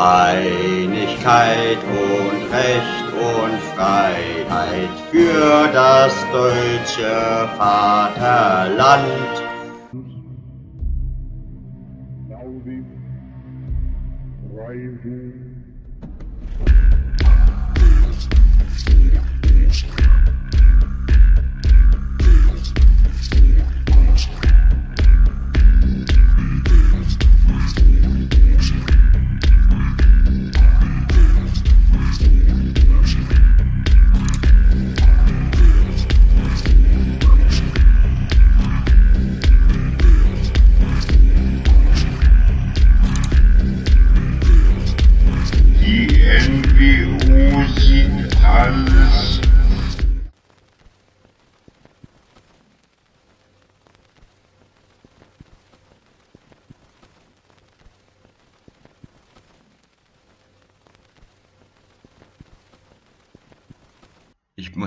[0.00, 9.39] Einigkeit und Recht und Freiheit für das deutsche Vaterland.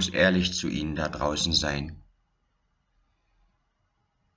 [0.03, 1.95] Muss ehrlich zu Ihnen da draußen sein.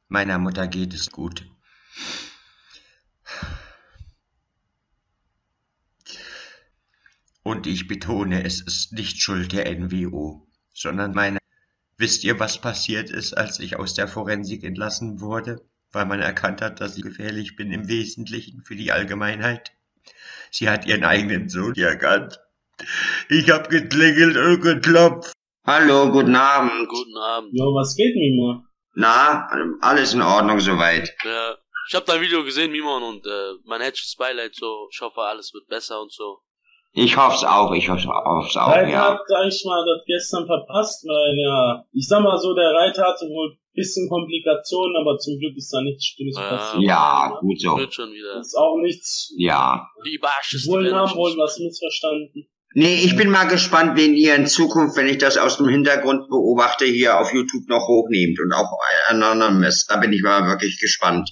[0.06, 1.44] Meiner Mutter geht es gut.
[7.42, 11.38] Und ich betone, es ist nicht Schuld der NWO, sondern meine.
[11.98, 16.60] Wisst ihr, was passiert ist, als ich aus der Forensik entlassen wurde, weil man erkannt
[16.60, 19.72] hat, dass ich gefährlich bin im Wesentlichen für die Allgemeinheit?
[20.52, 22.38] Sie hat ihren eigenen Sohn erkannt.
[23.28, 25.32] Ich hab geklingelt und geklopft.
[25.66, 26.88] Hallo, guten Abend.
[26.88, 27.50] Guten Abend.
[27.52, 28.62] Ja, was geht, Mimo?
[28.94, 29.48] Na,
[29.80, 31.12] alles in Ordnung soweit.
[31.24, 31.56] Ja,
[31.88, 34.86] ich habe dein Video gesehen, Mimon, und äh, mein herzliches Beileid so.
[34.92, 36.38] Ich hoffe, alles wird besser und so.
[36.92, 39.10] Ich hoff's auch, ich hoff's, auch, Reiter ja.
[39.10, 43.02] hat, sag ich mal, das gestern verpasst, weil ja, ich sag mal so, der Reiter
[43.02, 46.48] hatte wohl ein bisschen Komplikationen, aber zum Glück ist da nichts Schlimmes Ja.
[46.48, 46.82] passiert.
[46.84, 47.76] Ja, gut so.
[47.76, 48.38] Wird schon wieder.
[48.38, 49.34] Ist auch nichts.
[49.36, 49.84] Ja.
[50.06, 50.64] Die Barsches.
[50.68, 52.48] Wohl haben wohl was missverstanden.
[52.78, 56.28] Nee, ich bin mal gespannt, wen ihr in Zukunft, wenn ich das aus dem Hintergrund
[56.28, 58.70] beobachte, hier auf YouTube noch hochnehmt und auch
[59.08, 59.86] Anonymous.
[59.86, 61.30] Da bin ich mal wirklich gespannt.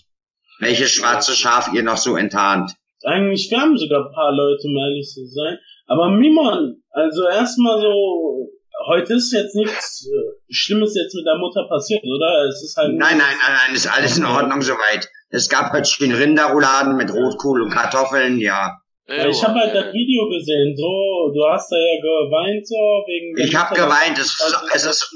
[0.59, 2.73] Welches schwarze Schaf ihr noch so enttarnt.
[3.05, 5.59] Eigentlich, haben sogar ein paar Leute, um ehrlich zu sein.
[5.87, 8.49] Aber Mimon, also erstmal so,
[8.87, 12.49] heute ist jetzt nichts äh, Schlimmes jetzt mit der Mutter passiert, oder?
[12.49, 15.11] Es ist halt Nein, nein, nein, nein, ist alles in Ordnung soweit.
[15.29, 18.79] Es gab halt schön Rinderrouladen mit Rotkohl und Kartoffeln, ja.
[19.07, 23.37] Ja, ich habe halt das Video gesehen, so, du hast da ja geweint, so, wegen...
[23.37, 25.15] Ich hab Mutter, geweint, es, also, es ist,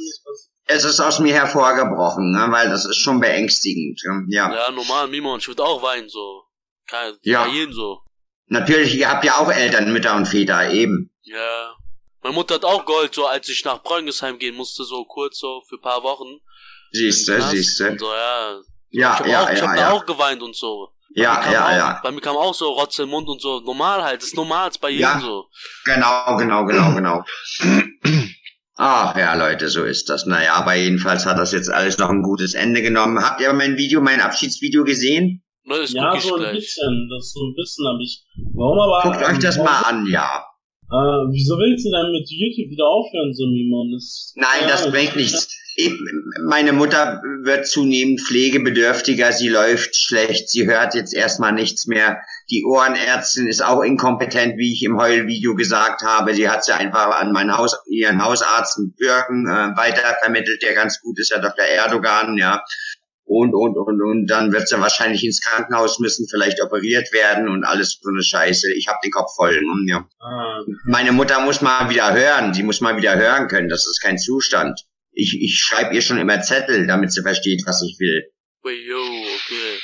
[0.67, 4.53] es ist aus mir hervorgebrochen, ne, weil das ist schon beängstigend, ja.
[4.53, 6.43] Ja, normal, Mimon, ich würde auch weinen, so.
[6.87, 7.45] Kein, Ja.
[7.45, 8.01] Bei jedem so.
[8.49, 11.11] Natürlich, ihr habt ja auch Eltern, Mütter und Väter, eben.
[11.23, 11.75] Ja.
[12.23, 15.63] Meine Mutter hat auch Gold, so als ich nach Bräungesheim gehen musste, so kurz, so
[15.67, 16.41] für ein paar Wochen.
[16.93, 17.91] Siehste, siehste.
[17.91, 18.61] Und so, ja.
[18.91, 19.93] Ja, ich hab ja, auch, ich ja, hab da ja.
[19.93, 20.91] auch geweint und so.
[21.15, 22.01] Ja, ja, auch, ja.
[22.03, 23.61] Bei mir kam auch so Rotze im Mund und so.
[23.61, 25.21] Normal halt, das ist normal, ist bei jedem Ja.
[25.21, 25.47] so.
[25.85, 27.25] Genau, genau, genau, genau.
[28.77, 30.27] Ach ja, Leute, so ist das.
[30.27, 33.19] Naja, aber jedenfalls hat das jetzt alles noch ein gutes Ende genommen.
[33.25, 35.43] Habt ihr mein Video, mein Abschiedsvideo gesehen?
[35.65, 36.55] Ne, das Ja, so ein gleich.
[36.57, 38.25] bisschen, das so ein bisschen habe ich...
[38.55, 39.03] Warum aber...
[39.03, 40.45] Guckt euch das mal an, ja.
[40.91, 40.95] Äh,
[41.33, 43.99] wieso willst du dann mit YouTube wieder aufhören, so Mimon?
[44.37, 45.49] Nein, ja, das bringt nichts.
[46.45, 52.21] Meine Mutter wird zunehmend pflegebedürftiger, sie läuft schlecht, sie hört jetzt erstmal nichts mehr.
[52.51, 56.35] Die Ohrenärztin ist auch inkompetent, wie ich im Heulvideo gesagt habe.
[56.35, 61.19] Sie hat sie einfach an meinen Haus, ihren Hausarzt Birken äh, weitervermittelt, der ganz gut
[61.21, 61.65] ist, ja Dr.
[61.65, 62.63] Erdogan, ja.
[63.31, 67.63] Und, und, und, und dann wird sie wahrscheinlich ins Krankenhaus müssen, vielleicht operiert werden und
[67.63, 68.73] alles so eine Scheiße.
[68.75, 69.55] Ich hab den Kopf voll.
[69.55, 70.09] hm, Ja.
[70.19, 72.55] Ah, Meine Mutter muss mal wieder hören.
[72.55, 73.69] Sie muss mal wieder hören können.
[73.69, 74.87] Das ist kein Zustand.
[75.21, 78.23] Ich, ich schreibe ihr schon immer Zettel, damit sie versteht, was ich will.
[78.65, 79.81] Yo, okay.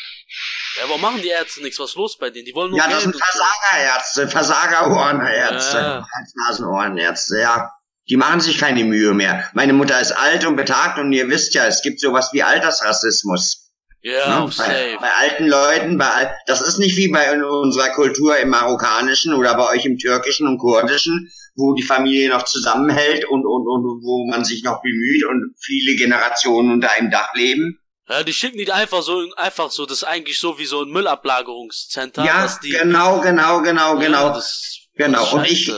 [0.78, 1.78] Ja, warum machen die Ärzte nichts?
[1.80, 2.44] Was ist los bei denen?
[2.44, 3.16] Die wollen nur Ja, das sind.
[3.16, 6.06] Versagerärzte, Versagerohrenärzte, Ja.
[6.16, 7.70] Hals-Nasen-Ohrenärzte, ja.
[8.08, 9.50] Die machen sich keine Mühe mehr.
[9.54, 13.63] Meine Mutter ist alt und betagt und ihr wisst ja, es gibt sowas wie Altersrassismus.
[14.06, 14.50] Ja, Ne?
[14.58, 19.32] bei, bei alten Leuten, bei, al- das ist nicht wie bei unserer Kultur im Marokkanischen
[19.32, 24.02] oder bei euch im Türkischen und Kurdischen, wo die Familie noch zusammenhält und, und, und
[24.04, 27.78] wo man sich noch bemüht und viele Generationen unter einem Dach leben.
[28.06, 30.90] Ja, die schicken die einfach so, einfach so, das ist eigentlich so wie so ein
[30.90, 32.24] Müllablagerungscenter.
[32.26, 34.28] Ja, die, genau, genau, genau, Ja, genau.
[34.34, 35.72] das, Genau, das und ich.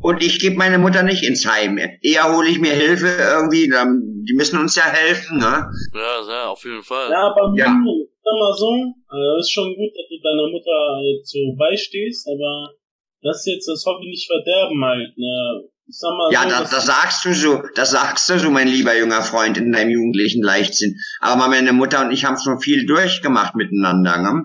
[0.00, 1.78] Und ich gebe meine Mutter nicht ins Heim.
[2.02, 5.66] Eher hole ich mir Hilfe irgendwie, dann- die müssen uns ja helfen, ne?
[5.94, 7.10] Ja, ja, auf jeden Fall.
[7.10, 7.70] Ja, aber Ja.
[7.70, 12.28] Mimon, sag mal so, äh, ist schon gut, dass du deiner Mutter jetzt so beistehst,
[12.28, 12.70] aber
[13.22, 15.64] das jetzt das Hobby nicht verderben halt, ne?
[15.90, 18.68] Ich sag mal Ja, so, das, das sagst du so, das sagst du so, mein
[18.68, 20.96] lieber junger Freund, in deinem jugendlichen Leichtsinn.
[21.20, 24.44] Aber meine Mutter und ich haben schon viel durchgemacht miteinander, ne?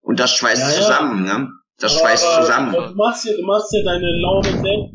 [0.00, 0.74] Und das schweißt Ja, ja.
[0.82, 1.48] zusammen, ne?
[1.82, 2.72] Das schweißt Aber zusammen.
[2.72, 4.92] Du machst ja, du machst ja deine Laune selbst,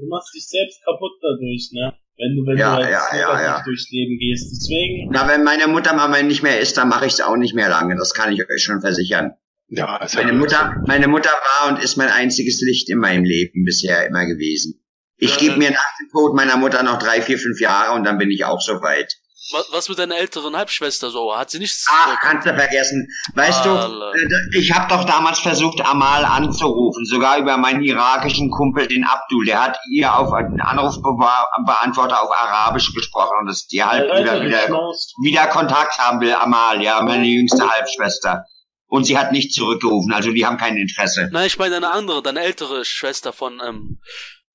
[0.00, 1.94] du machst dich selbst kaputt dadurch, ne?
[2.16, 3.62] Wenn du, wenn Ja, du als ja, ja, negativ ja.
[3.64, 4.50] durchs Leben gehst.
[4.52, 7.54] Deswegen, Na, wenn meine Mutter mal nicht mehr ist, dann mache ich es auch nicht
[7.54, 7.96] mehr lange.
[7.96, 9.32] Das kann ich euch schon versichern.
[9.68, 13.24] Ja, ist Meine ja Mutter, meine Mutter war und ist mein einziges Licht in meinem
[13.24, 14.80] Leben bisher immer gewesen.
[15.16, 17.94] Ich Ja, gebe dann- mir nach dem Tod meiner Mutter noch drei, vier, fünf Jahre
[17.96, 19.14] und dann bin ich auch so weit.
[19.52, 21.36] Was, was mit deiner älteren Halbschwester so?
[21.36, 21.86] Hat sie nichts?
[21.90, 23.06] Ah, äh, kannst du vergessen.
[23.34, 28.86] Weißt du, äh, ich habe doch damals versucht, Amal anzurufen, sogar über meinen irakischen Kumpel,
[28.88, 29.44] den Abdul.
[29.44, 34.40] Der hat ihr auf einen Anrufbeantworter auf Arabisch gesprochen und dass die halt Alter, wieder,
[34.40, 35.14] du wieder, schnaust.
[35.22, 38.44] wieder Kontakt haben will, Amal, ja, meine jüngste Halbschwester.
[38.86, 41.28] Und sie hat nicht zurückgerufen, also die haben kein Interesse.
[41.32, 43.98] Nein, ich meine eine andere, deine ältere Schwester von, ähm,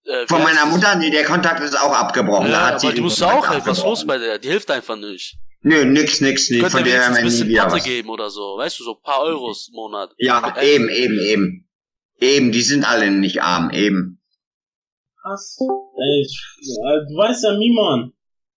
[0.09, 0.65] äh, wie Von meiner?
[0.65, 2.47] Mutter, nee, der Kontakt ist auch abgebrochen.
[2.47, 3.67] da Ja, hat sie aber musst du Kontakt auch helfen.
[3.69, 4.39] Was los bei der?
[4.39, 5.38] Die hilft einfach nicht.
[5.61, 6.61] Nö, nix, nix, nix.
[6.61, 7.83] Könnt Von ihr der ein wir nie bisschen wieder was.
[7.83, 8.57] geben oder so.
[8.57, 10.11] Weißt du, so ein paar Euros im Monat.
[10.17, 11.69] Ja, Mit eben, eben, eben.
[12.21, 14.21] Eben, die sind alle nicht arm, eben.
[15.21, 15.57] Krass.
[15.59, 18.13] Ey, ich, ja, du weißt ja, Miman.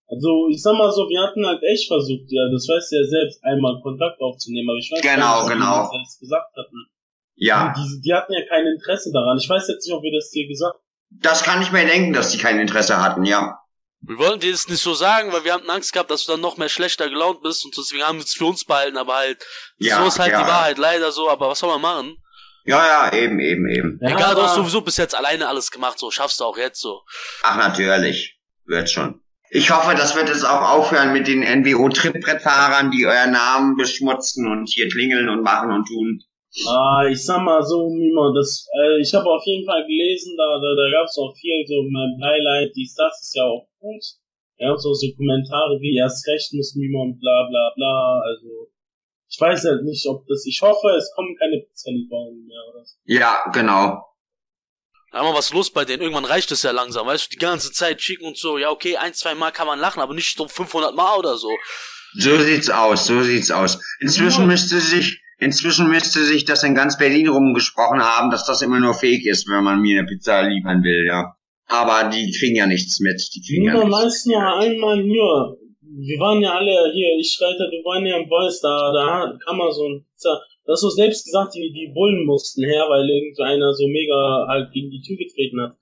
[0.07, 3.05] Also, ich sag mal so, wir hatten halt echt versucht, ja, das weißt du ja
[3.09, 5.65] selbst, einmal Kontakt aufzunehmen, aber ich weiß Genau, nicht, ob genau.
[5.73, 6.79] wir das selbst gesagt hatten.
[7.35, 9.39] Ja, Die, die hatten ja kein Interesse daran.
[9.39, 10.85] Ich weiß jetzt nicht, ob wir das dir gesagt haben.
[11.21, 13.59] Das kann ich mir denken, dass die kein Interesse hatten, ja.
[14.05, 16.41] Wir wollten dir das nicht so sagen, weil wir hatten Angst gehabt, dass du dann
[16.41, 19.45] noch mehr schlechter gelaunt bist und deswegen haben wir es für uns behalten, aber halt,
[19.79, 20.43] Ja, so ist halt ja.
[20.43, 22.17] die Wahrheit, leider so, aber was soll man machen?
[22.65, 23.99] Ja, ja, eben, eben, eben.
[24.01, 26.81] Ja, Egal, du hast sowieso bis jetzt alleine alles gemacht, so schaffst du auch jetzt
[26.81, 27.03] so.
[27.43, 28.39] Ach, natürlich.
[28.67, 29.21] Wird schon.
[29.51, 34.67] Ich hoffe, das wird jetzt auch aufhören mit den NWO-Trittbrettfahrern, die euren Namen beschmutzen und
[34.69, 36.23] hier klingeln und machen und tun.
[36.69, 40.45] Ah, ich sag mal so, Mima, das, äh, ich habe auf jeden Fall gelesen, da,
[40.61, 44.03] da, da gab es auch viel so mein Beileid, dies, das ist ja auch gut.
[44.59, 48.21] Da gab auch so Kommentare wie erst recht muss Mima und bla bla bla.
[48.21, 48.69] Also
[49.29, 50.45] ich weiß halt nicht, ob das.
[50.47, 52.97] Ich hoffe, es kommen keine Pizzalieferungen mehr oder so.
[53.05, 54.05] Ja, genau.
[55.11, 57.73] Da mal was los bei denen, irgendwann reicht es ja langsam, weißt du, die ganze
[57.73, 60.49] Zeit schicken und so, ja okay, ein, zwei Mal kann man lachen, aber nicht so
[60.49, 61.51] 500 Mal oder so.
[62.15, 63.79] So sieht's aus, so sieht's aus.
[64.01, 64.47] Inzwischen Ja.
[64.47, 68.95] müsste sich, inzwischen müsste sich das in ganz Berlin rumgesprochen haben, dass das immer nur
[68.95, 71.35] fake ist, wenn man mir eine Pizza liefern will, ja.
[71.67, 74.27] Aber die kriegen ja nichts mit, die kriegen ja Mima, nichts.
[74.27, 78.61] noch einmal hier, wir waren ja alle hier, ich Reiter, wir waren ja im Boys,
[78.61, 80.41] da, da kam mal so ein Pizza.
[80.65, 84.73] Du hast du selbst gesagt, die, die Bullen mussten her, weil irgendeiner so mega halt
[84.73, 85.75] gegen die Tür getreten hat.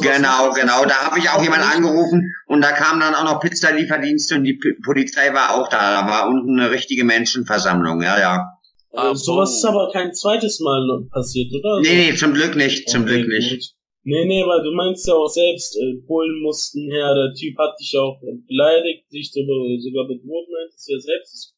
[0.00, 0.84] Genau, genau.
[0.84, 4.54] Da habe ich auch jemand angerufen und da kam dann auch noch Pizzalieferdienste und die
[4.54, 6.02] P Polizei war auch da.
[6.02, 8.57] Da war unten eine richtige Menschenversammlung, ja, ja.
[8.98, 9.56] Also, Ah, sowas boah.
[9.56, 11.80] ist aber kein zweites Mal passiert, oder?
[11.80, 13.50] Nee, nee, zum Glück nicht, zum Okay, Glück nicht.
[13.50, 13.64] gut.
[14.04, 17.74] Nee, nee, weil du meinst ja auch selbst, äh, Polen mussten her, der Typ hat
[17.80, 18.18] dich auch
[18.48, 21.54] beleidigt, dich sogar, sogar bedroht, meintest du ja selbst.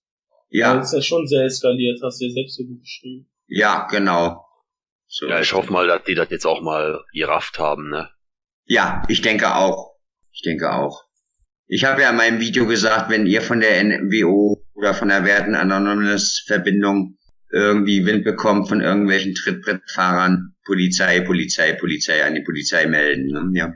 [0.51, 3.31] Ja, Das ist ja schon sehr eskaliert, hast du ja selbst so gut geschrieben.
[3.47, 4.45] ja, genau.
[5.07, 5.27] So.
[5.27, 8.09] Ja, ich hoffe mal, dass die das jetzt auch mal gerafft haben, ne?
[8.67, 9.95] Ja, ich denke auch.
[10.33, 11.03] Ich denke auch.
[11.67, 15.25] Ich habe ja in meinem Video gesagt, wenn ihr von der NWO oder von der
[15.25, 17.17] Werten Anonymous Verbindung
[17.53, 23.27] irgendwie Wind bekommt von irgendwelchen Trittbrettfahrern, Polizei, Polizei, Polizei, an die Polizei melden.
[23.27, 23.59] Ne?
[23.59, 23.73] Ja.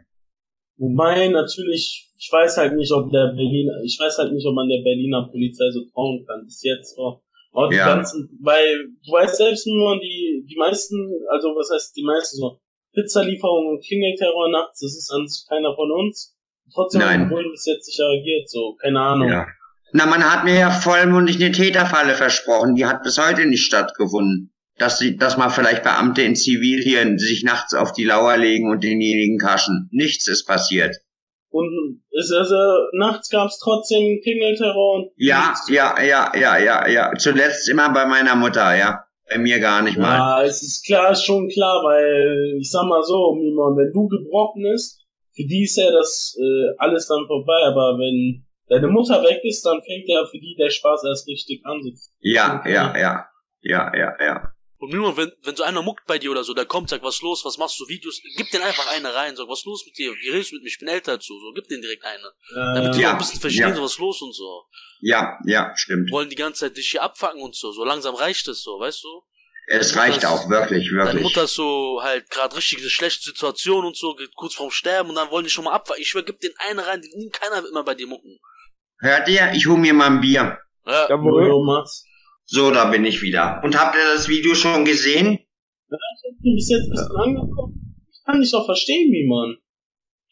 [0.77, 4.69] Wobei natürlich, ich weiß halt nicht, ob der Berliner, ich weiß halt nicht, ob man
[4.69, 6.45] der Berliner Polizei so trauen kann.
[6.45, 7.23] Bis jetzt auch.
[7.53, 7.95] auch die Ja.
[7.95, 10.97] ganzen, weil du weißt selbst nur, die, die meisten,
[11.31, 12.59] also was heißt die meisten so,
[12.95, 16.37] Pizzalieferungen und Klingelterror nachts, das ist an keiner von uns.
[16.73, 17.29] Trotzdem Nein.
[17.29, 19.29] Bullen bis jetzt nicht reagiert, so, keine Ahnung.
[19.29, 19.47] ja.
[19.97, 22.75] Na, man hat mir ja vollmundig eine Täterfalle versprochen.
[22.75, 24.51] Die hat bis heute nicht stattgefunden.
[24.77, 28.69] Dass, sie, dass mal vielleicht Beamte in Zivil hier sich nachts auf die Lauer legen
[28.69, 29.89] und denjenigen kaschen.
[29.93, 30.97] Nichts ist passiert.
[31.49, 32.57] Und es, also,
[32.95, 37.13] nachts gab's trotzdem Klingelterror und Ja, ja, ja, ja, ja, ja.
[37.17, 39.05] Zuletzt immer bei meiner Mutter, ja.
[39.31, 40.17] Bei mir gar nicht mal.
[40.17, 44.09] Ja, es ist klar, ist schon klar, weil ich sag mal so, Mimon, wenn du
[44.09, 45.05] gebrochen ist,
[45.37, 49.65] für die ist ja das äh, alles dann vorbei, aber wenn deine Mutter weg ist,
[49.65, 51.83] dann fängt ja für die der Spaß erst richtig an.
[51.83, 51.91] So.
[52.21, 53.29] Ja, ja, ja.
[53.63, 54.51] Ja, ja, ja.
[54.77, 57.23] Und nur, wenn, wenn so einer muckt bei dir oder so, der kommt, sagt, was
[57.23, 60.13] los, was machst du, Videos, gib den einfach eine rein, sag, was los mit dir,
[60.13, 62.33] wie redest du mit mir, ich bin älter du, so, gib den direkt eine.
[62.75, 63.75] Damit die Äh, auch Ja, ein bisschen verstehen, ja.
[63.75, 64.65] so, was los und so.
[65.01, 66.11] Ja, ja, stimmt.
[66.11, 69.03] Wollen die ganze Zeit dich hier abfacken und so, so langsam reicht es so, weißt
[69.03, 69.23] du?
[69.69, 71.23] Es reicht auch, wirklich, Deine wirklich.
[71.23, 75.09] Mutter ist so halt gerade richtig eine schlechte Situation und so, geht kurz vorm Sterben
[75.09, 76.03] und dann wollen die schon mal abfacken.
[76.03, 78.39] Ich schwör, gib den eine rein, die, keiner wird immer bei dir mucken.
[79.01, 79.53] Hört ihr?
[79.55, 80.59] Ich hol mir mal ein Bier.
[80.87, 82.05] Ja, Max.
[82.47, 83.61] So, da bin ich wieder.
[83.65, 85.39] Und habt ihr das Video schon gesehen?
[85.89, 88.05] Du bist jetzt ein bisschen angekommen.
[88.13, 89.57] Ich kann dich doch verstehen, Mimon.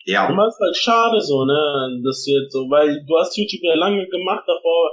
[0.04, 0.28] Ja.
[0.28, 3.62] Aber es ist halt schade so, ne, dass du jetzt so, weil du hast YouTube
[3.62, 4.90] ja lange gemacht, davor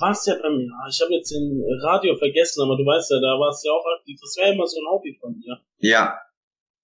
[0.00, 3.38] warst ja beim, ja, ich habe jetzt den Radio vergessen, aber du weißt ja, da
[3.38, 4.18] warst du ja auch aktiv.
[4.20, 5.58] Das wäre immer so ein Hobby von dir.
[5.78, 6.18] Ja.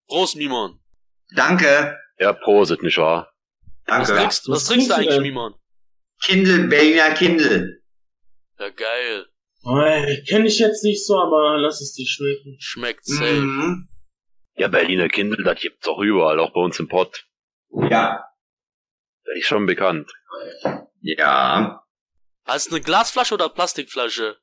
[0.07, 0.79] Prost, Mimon.
[1.35, 1.99] Danke.
[2.19, 3.33] Ja, Prosit, nicht wahr?
[3.87, 4.27] Was Danke.
[4.27, 5.21] was Was trinkst du trinkst du eigentlich?
[5.21, 5.55] Mimon?
[6.23, 7.81] Kindle, Berliner Kindle.
[8.59, 9.27] Ja, geil.
[9.65, 12.57] Äh, Kenn ich jetzt nicht so, aber lass es dir schmecken.
[12.61, 13.41] Schmeckt safe.
[13.41, 13.89] Mhm.
[14.57, 17.27] Ja, Berliner Kindle, das gibt's auch überall, auch bei uns im Pott.
[17.91, 18.25] Ja.
[19.25, 20.11] Das ist schon bekannt.
[21.01, 21.83] Ja.
[22.45, 24.37] Hast du eine Glasflasche oder Plastikflasche?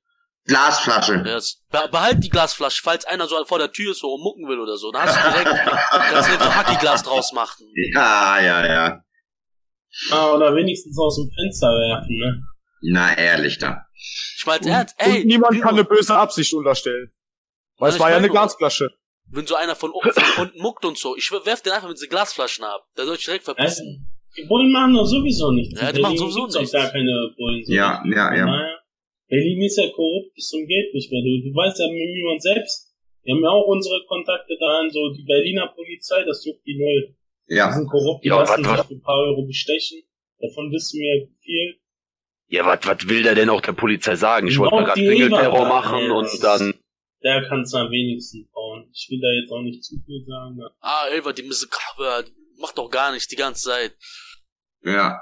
[0.46, 1.24] Glasflasche.
[1.26, 4.48] Ja, jetzt be behalt die Glasflasche, falls einer so vor der Tür ist, so mucken
[4.48, 4.92] will oder so.
[4.92, 7.68] Dann hast du direkt, kannst du direkt so Hackiglas draus machen.
[7.94, 9.04] Ja, ja, ja.
[10.12, 12.44] Ah, oder wenigstens aus dem Fenster werfen, ne?
[12.82, 13.82] Na, ehrlich da.
[14.38, 17.12] Ich meinte, er hat, ey, und niemand kann eine böse Absicht unterstellen.
[17.78, 18.90] Weil Ja, es war ich ja eine nur- Glasflasche.
[19.32, 22.10] wenn so einer von, von unten muckt und so, ich werf den einfach mit diesen
[22.10, 22.86] Glasflaschen ab.
[22.98, 24.08] Der soll sich direkt Also, verpissen.
[24.38, 25.80] die Bullen machen doch sowieso nichts.
[25.82, 26.72] Ja, In die machen sowieso nichts.
[26.72, 27.66] gar keine Bullen.
[27.66, 28.16] so Ja, richtig.
[28.16, 28.46] ja, ja.
[28.46, 28.78] Naja,
[29.28, 31.22] Berlin ist ja korrupt bis zum geht nicht mehr.
[31.22, 32.94] Du, du weißt ja, mit niemand selbst.
[33.24, 36.78] Wir haben ja auch unsere Kontakte da an so die Berliner Polizei, das juckt die
[36.80, 37.17] null.
[37.50, 37.72] Die Ja.
[37.72, 40.04] sind korrupt, die Ja, lassen was- sich für ein paar Euro bestechen.
[40.40, 41.80] Davon wissen wir viel.
[42.50, 44.48] Ja, was was will der denn auch der Polizei sagen?
[44.48, 46.74] Ich wollte Doch, mal gerade Eber- machen Ja, und dann...
[47.24, 48.90] Der kann es am wenigsten bauen.
[48.94, 50.56] Ich will da jetzt auch nicht zu viel sagen.
[50.56, 50.70] ne?
[50.80, 52.24] Ah, Elva, die müssen, aber
[52.60, 53.98] macht doch gar nichts die ganze Zeit.
[54.84, 55.20] Ja.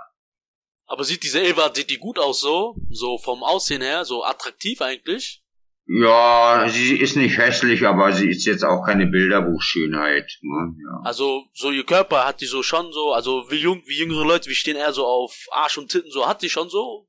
[0.88, 2.76] Aber sieht diese Elva, sieht die gut aus so?
[2.92, 5.42] So vom Aussehen her, so attraktiv eigentlich?
[5.88, 10.40] Ja, sie ist nicht hässlich, aber sie ist jetzt auch keine Bilderbuchschönheit.
[10.42, 10.76] Ne?
[10.84, 11.02] Ja.
[11.04, 14.48] Also, so ihr Körper hat die so schon so, also wie jung, wie jüngere Leute,
[14.50, 17.08] wir stehen eher so auf Arsch und Titten, so hat die schon so?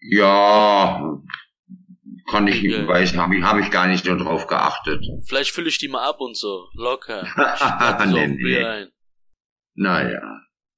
[0.00, 1.20] ja,
[2.30, 2.86] kann ich, Okay.
[2.86, 5.02] weiß, habe ich, hab ich gar nicht nur drauf geachtet.
[5.26, 6.68] Vielleicht fülle ich die mal ab und so.
[6.74, 7.26] Locker.
[8.10, 8.86] So nee, nee.
[9.74, 10.20] Naja,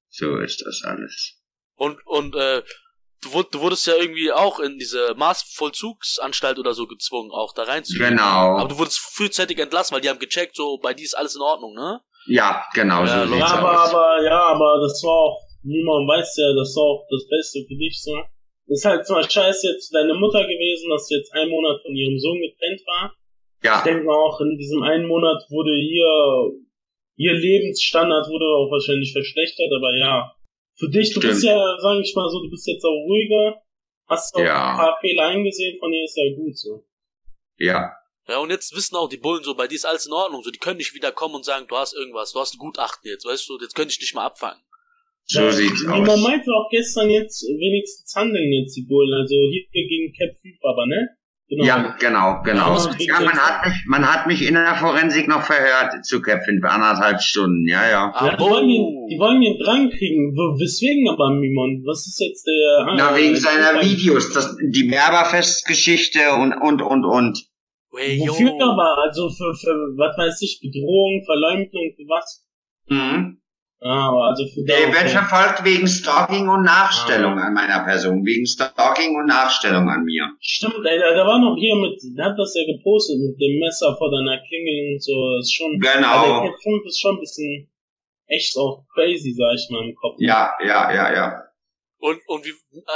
[0.09, 1.41] so ist das alles.
[1.75, 2.63] Und, und, äh,
[3.21, 7.63] du, wurd- du wurdest ja irgendwie auch in diese Maßvollzugsanstalt oder so gezwungen, auch da
[7.63, 8.11] reinzugehen.
[8.17, 8.57] Genau.
[8.57, 11.41] Aber du wurdest frühzeitig entlassen, weil die haben gecheckt, so, bei dir ist alles in
[11.41, 12.01] Ordnung, ne?
[12.27, 13.33] Ja, genau, Ja, so.
[13.35, 13.89] Ja, aber, aus.
[13.89, 17.75] aber, ja, aber das war auch, niemand weiß ja, das war auch das Beste für
[17.75, 18.11] dich, so.
[18.67, 22.17] Ist halt zwar scheiße jetzt deine Mutter gewesen, dass sie jetzt einen Monat von ihrem
[22.19, 23.13] Sohn getrennt war.
[23.59, 26.51] Ich Ja, denke mal auch, in diesem einen Monat wurde ihr,
[27.17, 30.31] ihr Lebensstandard wurde auch wahrscheinlich verschlechtert, aber ja.
[30.77, 31.53] Für dich, du bist Stimmt.
[31.55, 33.61] ja, sag ich mal so, du bist jetzt auch ruhiger,
[34.07, 34.71] hast auch Ja.
[34.71, 36.85] ein paar Fehler eingesehen, von ihr ist ja gut so.
[37.57, 37.91] ja,
[38.27, 40.51] Ja, und jetzt wissen auch die Bullen so, bei dir ist alles in Ordnung, so,
[40.51, 43.25] die können nicht wieder kommen und sagen, du hast irgendwas, du hast ein Gutachten jetzt,
[43.25, 44.61] weißt du, jetzt könnte ich dich mal abfangen.
[45.25, 46.21] so Ja, sieht's Wie man aus.
[46.21, 50.85] meinte auch gestern jetzt wenigstens handeln jetzt die Bullen, also hier gegen Cap 5 aber,
[50.87, 51.09] ne?
[51.51, 51.65] Genau.
[51.65, 52.77] Ja, genau, genau.
[52.97, 56.69] Ja, man hat mich, man hat mich in der Forensik noch verhört zu Kevin für
[56.69, 57.67] anderthalb Stunden.
[57.67, 58.13] Ja, ja.
[58.25, 60.31] Ja, die, wollen ihn, die wollen ihn dran kriegen.
[60.33, 61.83] Wo, weswegen aber, Mimon?
[61.85, 62.87] Was ist jetzt der...
[62.87, 67.43] ah, Na, wegen der- seiner Videos, das, die Berberfestgeschichte und, und, und, und.
[67.97, 68.17] Hey.
[68.25, 68.95] Wofür aber?
[69.03, 72.45] Also für, für, was weiß ich, Bedrohung, Verleumdung, was?
[72.87, 73.40] Mhm.
[73.83, 77.47] Ah, aber also für Der wird verfolgt wegen Stalking und Nachstellung Ah.
[77.47, 78.23] an meiner Person.
[78.23, 80.29] Wegen Stalking und Nachstellung an mir.
[80.39, 83.57] Stimmt, ey, da, da war noch hier mit, der hat das ja gepostet mit dem
[83.59, 85.37] Messer vor deiner Klingel und so.
[85.39, 86.21] Ist schon, Genau.
[86.21, 87.71] Also der 5 ist schon ein bisschen
[88.27, 90.15] echt auch crazy, sag ich mal, im Kopf.
[90.19, 91.43] Ja, ja, ja, ja.
[91.97, 92.51] Und, und wie,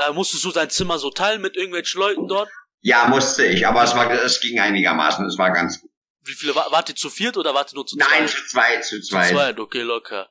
[0.08, 2.50] äh, musstest du dein Zimmer so teilen mit irgendwelchen Leuten dort?
[2.82, 5.90] Ja, musste ich, aber es war, es ging einigermaßen, es war ganz gut.
[6.24, 8.30] Wie viele, war, wart ihr zu viert oder wart ihr nur zu Nein, zweit?
[8.30, 9.30] zu zweit, zu Zu zweit.
[9.30, 10.30] zweit, okay, locker.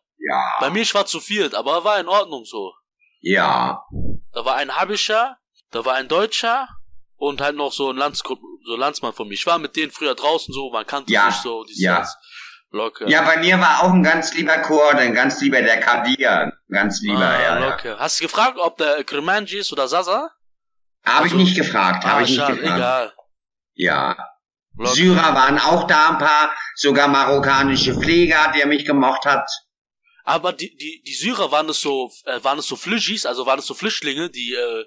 [0.60, 2.72] Bei Ja, mir, ich war zu viert, aber war in Ordnung so.
[3.20, 3.82] ja,
[4.32, 5.36] Da war ein Habischer,
[5.70, 6.68] da war ein Deutscher
[7.16, 9.34] und halt noch so ein Landsgrupp, so Landsmann von mir.
[9.34, 12.06] Ich war mit denen früher draußen so, man kannte Ja, sich so, ja.
[12.70, 13.06] Locker.
[13.08, 13.22] ja.
[13.22, 17.18] bei mir war auch ein ganz lieber Chor, ein ganz lieber der Kadir, ganz lieber,
[17.20, 17.68] ah, ja, ja.
[17.70, 17.98] locker.
[18.00, 20.30] Hast du gefragt, ob der Kremanji ist oder Sasa?
[21.04, 22.76] Habe ich Also- nicht gefragt, habe ah, ich nicht schade, gefragt.
[22.76, 23.12] egal.
[23.74, 24.16] Ja.
[24.76, 24.94] Locker.
[24.94, 29.48] Syrer waren auch da ein paar, sogar marokkanische Pfleger, der mich gemocht hat.
[30.24, 33.58] Aber die, die, die Syrer waren das so, äh, waren das so Flüchis, also waren
[33.58, 34.84] das so Flüchtlinge, die, äh,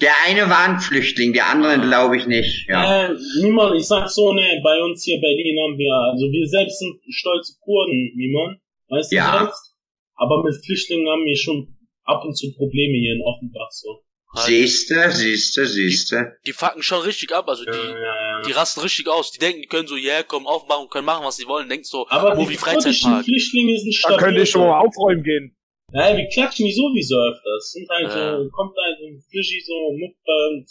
[0.00, 2.68] Der eine war ein Flüchtling, der andere glaube ich nicht.
[2.68, 3.06] Ja.
[3.08, 6.46] Äh, niemand, ich sag so, ne, bei uns hier in Berlin haben wir, also wir
[6.48, 9.38] selbst sind stolze Kurden, niemand, weißt du Ja.
[9.40, 9.74] selbst?
[10.14, 11.58] Aber mit Flüchtlingen haben wir schon
[12.04, 14.02] ab und zu Probleme hier in Offenbach, so.
[14.44, 16.36] Siehste, siehste, siehste.
[16.46, 18.25] die fucken schon richtig ab, also die, Ja, ja, ja.
[18.46, 19.30] Die rasten richtig aus.
[19.30, 21.68] Die denken, die können so, yeah, kommen aufmachen, können machen, was sie wollen.
[21.68, 23.24] Denkt so, Aber die kurdischen Freizeitpark.
[23.24, 24.18] Flüchtlinge sind Da stabil.
[24.18, 25.56] könnte ich schon mal aufräumen gehen.
[25.92, 27.72] Ja, wir klatschen die sowieso öfters.
[27.72, 28.38] Sind halt Ja.
[28.38, 30.66] so, kommt halt so ein Flischi so, Mutter und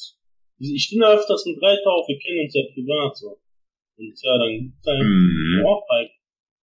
[0.60, 3.39] ich bin da öfters mit Reiter auf, wir kennen uns ja privat so.
[3.98, 5.65] Und ja, dann gibt's halt Mhm.
[5.65, 6.10] Ohrfeig.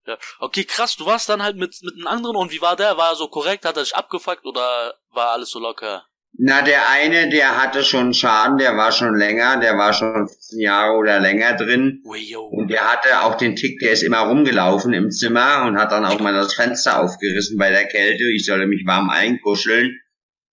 [0.06, 0.18] Ja.
[0.40, 2.96] Okay, krass, du warst dann halt mit, mit einem anderen und wie war der?
[2.96, 3.64] War er so korrekt?
[3.64, 6.04] Hat er sich abgefuckt oder war alles so locker?
[6.38, 10.60] Na, der eine, der hatte schon Schaden, der war schon länger, der war schon 15
[10.60, 12.02] Jahre oder länger drin.
[12.50, 16.06] Und der hatte auch den Tick, der ist immer rumgelaufen im Zimmer und hat dann
[16.06, 18.24] auch mal das Fenster aufgerissen bei der Kälte.
[18.34, 19.98] Ich sollte mich warm einkuscheln.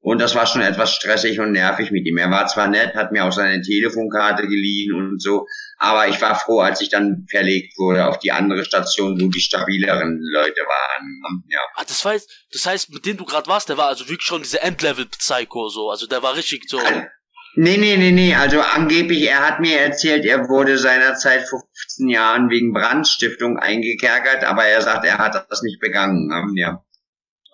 [0.02, 2.18] Und das war schon etwas stressig und nervig mit ihm.
[2.18, 5.46] Er war zwar nett, hat mir auch seine Telefonkarte geliehen und so,
[5.78, 9.42] aber ich war froh, als ich dann verlegt wurde auf die andere Station, wo die
[9.42, 11.44] stabileren Leute waren.
[11.50, 11.60] Ja.
[11.76, 14.42] Ah, das heißt, das heißt, mit dem du gerade warst, der war also wirklich schon
[14.42, 15.90] diese Endlevel-Psycho so.
[15.90, 16.80] Also der war richtig so.
[17.56, 18.36] Nee, nee, nee, nee.
[18.36, 24.46] Also angeblich, er hat mir erzählt, er wurde seinerzeit vor 15 Jahren wegen Brandstiftung eingekerkert,
[24.46, 26.56] aber er sagt, er hat das nicht begangen.
[26.56, 26.86] Ja.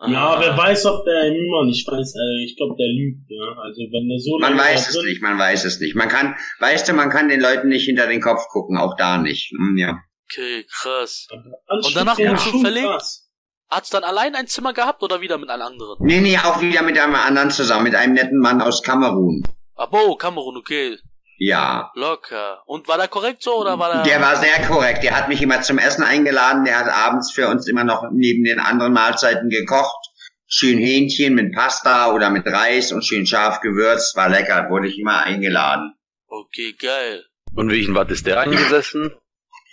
[0.08, 0.40] Ja, Ah.
[0.42, 3.62] wer weiß, ob der immer nicht weiß, äh, ich glaube, der lügt, ja.
[3.64, 5.96] Also wenn der so Man weiß es drin- nicht, man weiß es nicht.
[5.96, 9.18] Man kann, weißt du, man kann den Leuten nicht hinter den Kopf gucken, auch da
[9.18, 9.52] nicht.
[9.52, 10.00] Hm, Ja.
[10.30, 11.28] Okay, krass.
[11.68, 12.88] Anschließend danach ja, wurdest du schon verlegt?
[12.88, 13.30] krass.
[13.70, 15.98] Hast du dann allein ein Zimmer gehabt oder wieder mit einem anderen?
[16.00, 19.44] Nee, nee, auch wieder mit einem anderen zusammen, mit einem netten Mann aus Kamerun.
[19.76, 20.98] Abo, Kamerun, okay.
[21.38, 21.92] Ja.
[21.96, 22.62] Locker.
[22.66, 24.04] Und war der korrekt so oder war der.
[24.04, 25.04] Der war sehr korrekt.
[25.04, 26.66] Der hat mich immer zum Essen eingeladen.
[26.66, 30.08] Der hat abends für uns immer noch neben den anderen Mahlzeiten gekocht.
[30.48, 34.16] Schön Hähnchen mit Pasta oder mit Reis und schön scharf gewürzt.
[34.16, 34.70] War lecker.
[34.70, 35.94] Wurde ich immer eingeladen.
[36.28, 37.26] Okay, geil.
[37.56, 39.14] Und wegen was ist der eingesessen?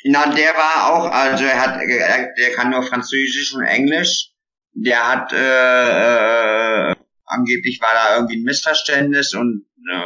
[0.04, 4.30] Na, der war auch, also er hat, er, der kann nur Französisch und Englisch.
[4.72, 10.02] Der hat, äh, äh, angeblich war da irgendwie ein Missverständnis und, äh,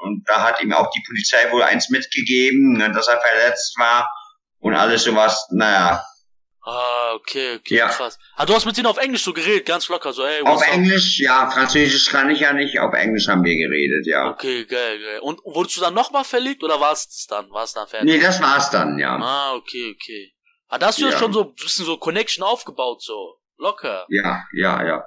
[0.00, 4.10] und da hat ihm auch die Polizei wohl eins mitgegeben, ne, dass er verletzt war
[4.58, 6.02] und alles sowas, naja.
[6.62, 7.88] Ah, okay, okay, Ja.
[7.88, 8.18] krass.
[8.36, 10.74] Ah, du hast mit denen auf Englisch so geredet, ganz locker, so, ey, Auf up?
[10.74, 14.30] Englisch, ja, Französisch kann ich ja nicht, auf Englisch haben wir geredet, ja.
[14.30, 15.20] Okay, geil, geil.
[15.20, 17.50] Und wurdest du dann nochmal verlegt oder war es das dann?
[17.50, 18.10] War es dann fertig?
[18.12, 19.16] Nee, das war's dann, ja.
[19.16, 20.34] Ah, okay, okay.
[20.68, 23.36] Ah, da hast du ja schon so ein bisschen so Connection aufgebaut, so.
[23.56, 24.06] Locker.
[24.08, 25.04] Ja, ja, ja.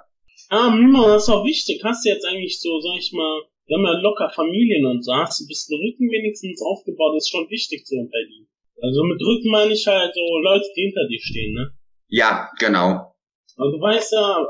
[0.52, 1.82] Ja, Mima, das ist auch wichtig.
[1.84, 5.14] Hast du jetzt eigentlich so, sag ich mal, wir haben ja locker Familien und so,
[5.14, 8.46] hast du ein bisschen Rücken wenigstens aufgebaut, ist schon wichtig so bei dir.
[8.82, 11.72] Also mit Rücken meine ich halt so Leute, die hinter dir stehen, ne?
[12.10, 13.16] Ja, genau.
[13.56, 14.46] Aber du weißt ja,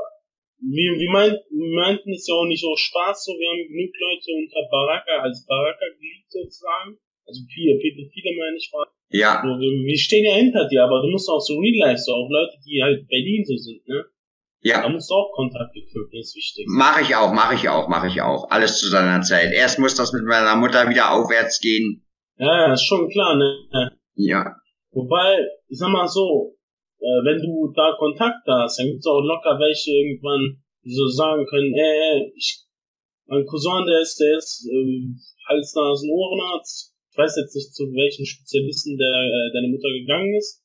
[0.58, 3.92] wir, wir, meint, wir meinten es ja auch nicht aus Spaß so, wir haben genug
[4.00, 6.98] Leute unter Baraka, als Baraka geliebt sozusagen.
[7.26, 8.86] Also viele, viele meine ich mal.
[9.10, 12.02] Ja, So, wir, wir stehen ja hinter dir, aber du musst auch so real life,
[12.02, 14.04] so auch Leute, die halt Berlin so sind, ne?
[14.64, 14.88] Da ja.
[14.88, 16.66] musst du auch Kontakte knüpfen, das ist wichtig.
[16.68, 18.50] Mache ich auch, mache ich auch, mache ich auch.
[18.50, 19.52] Alles zu seiner Zeit.
[19.52, 22.02] Erst muss das mit meiner Mutter wieder aufwärts gehen.
[22.38, 23.90] Ja, ist schon klar, ne?
[24.14, 24.56] Ja,
[24.94, 26.54] Wobei, ich sag mal so,
[27.00, 31.44] äh, wenn du da Kontakt hast, dann gibt's auch locker welche irgendwann, die so sagen
[31.46, 32.62] können, äh, ich,
[33.26, 36.94] mein Cousin, der ist, der ist ähm, Hals, Nasen, Ohrenarzt.
[37.10, 40.62] Ich weiß jetzt nicht, zu welchen Spezialisten der, äh, deine Mutter gegangen ist.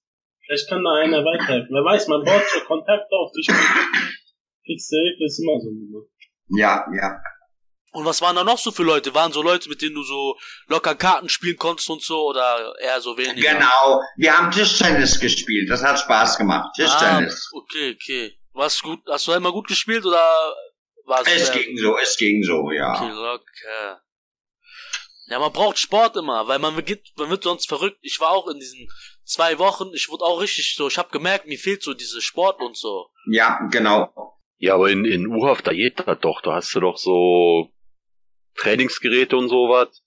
[0.50, 1.70] Vielleicht kann da einer weiterhelfen.
[1.70, 4.10] Wer weiß, man baut schon Kontakt auf, Kontakte
[4.66, 5.70] kriegst du Hilfe, ist immer so.
[5.70, 6.60] Ne?
[6.60, 7.22] ja, ja.
[7.92, 9.14] Und was waren da noch so für Leute?
[9.14, 13.00] Waren so Leute, mit denen du so locker Karten spielen konntest und so oder eher
[13.00, 13.54] so weniger?
[13.54, 14.02] Genau.
[14.18, 15.70] Wir haben Tischtennis gespielt.
[15.70, 16.76] Das hat Spaß gemacht.
[16.76, 17.52] Tischtennis.
[17.52, 18.40] Ah, okay, okay.
[18.54, 19.00] War's gut?
[19.08, 20.24] Hast du einmal gut gespielt oder
[21.06, 22.94] war es es ging so, es ging so, ja.
[22.94, 24.02] Okay, locker.
[25.30, 28.00] Ja, man braucht Sport immer, weil man wird, man wird sonst verrückt.
[28.02, 28.88] Ich war auch in diesen
[29.30, 32.62] zwei Wochen, ich wurde auch richtig so, ich habe gemerkt, mir fehlt so diese Sport
[32.62, 33.10] und so.
[33.32, 34.12] Ja, genau.
[34.58, 36.42] Ja, aber in, in U-Haft, da geht das doch.
[36.42, 37.70] Da hast du doch so
[38.56, 40.02] Trainingsgeräte und sowas.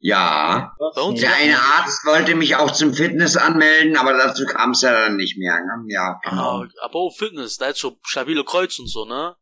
[0.00, 0.72] Ja.
[0.78, 0.94] Was?
[0.94, 4.82] Bei uns- Der eine Arzt wollte mich auch zum Fitness anmelden, aber dazu kam es
[4.82, 5.54] ja dann nicht mehr.
[5.60, 5.84] Ne?
[5.92, 6.62] Ja, genau.
[6.62, 9.34] Ah, aber oh, Fitness, da ist so stabile Kreuz und so, ne?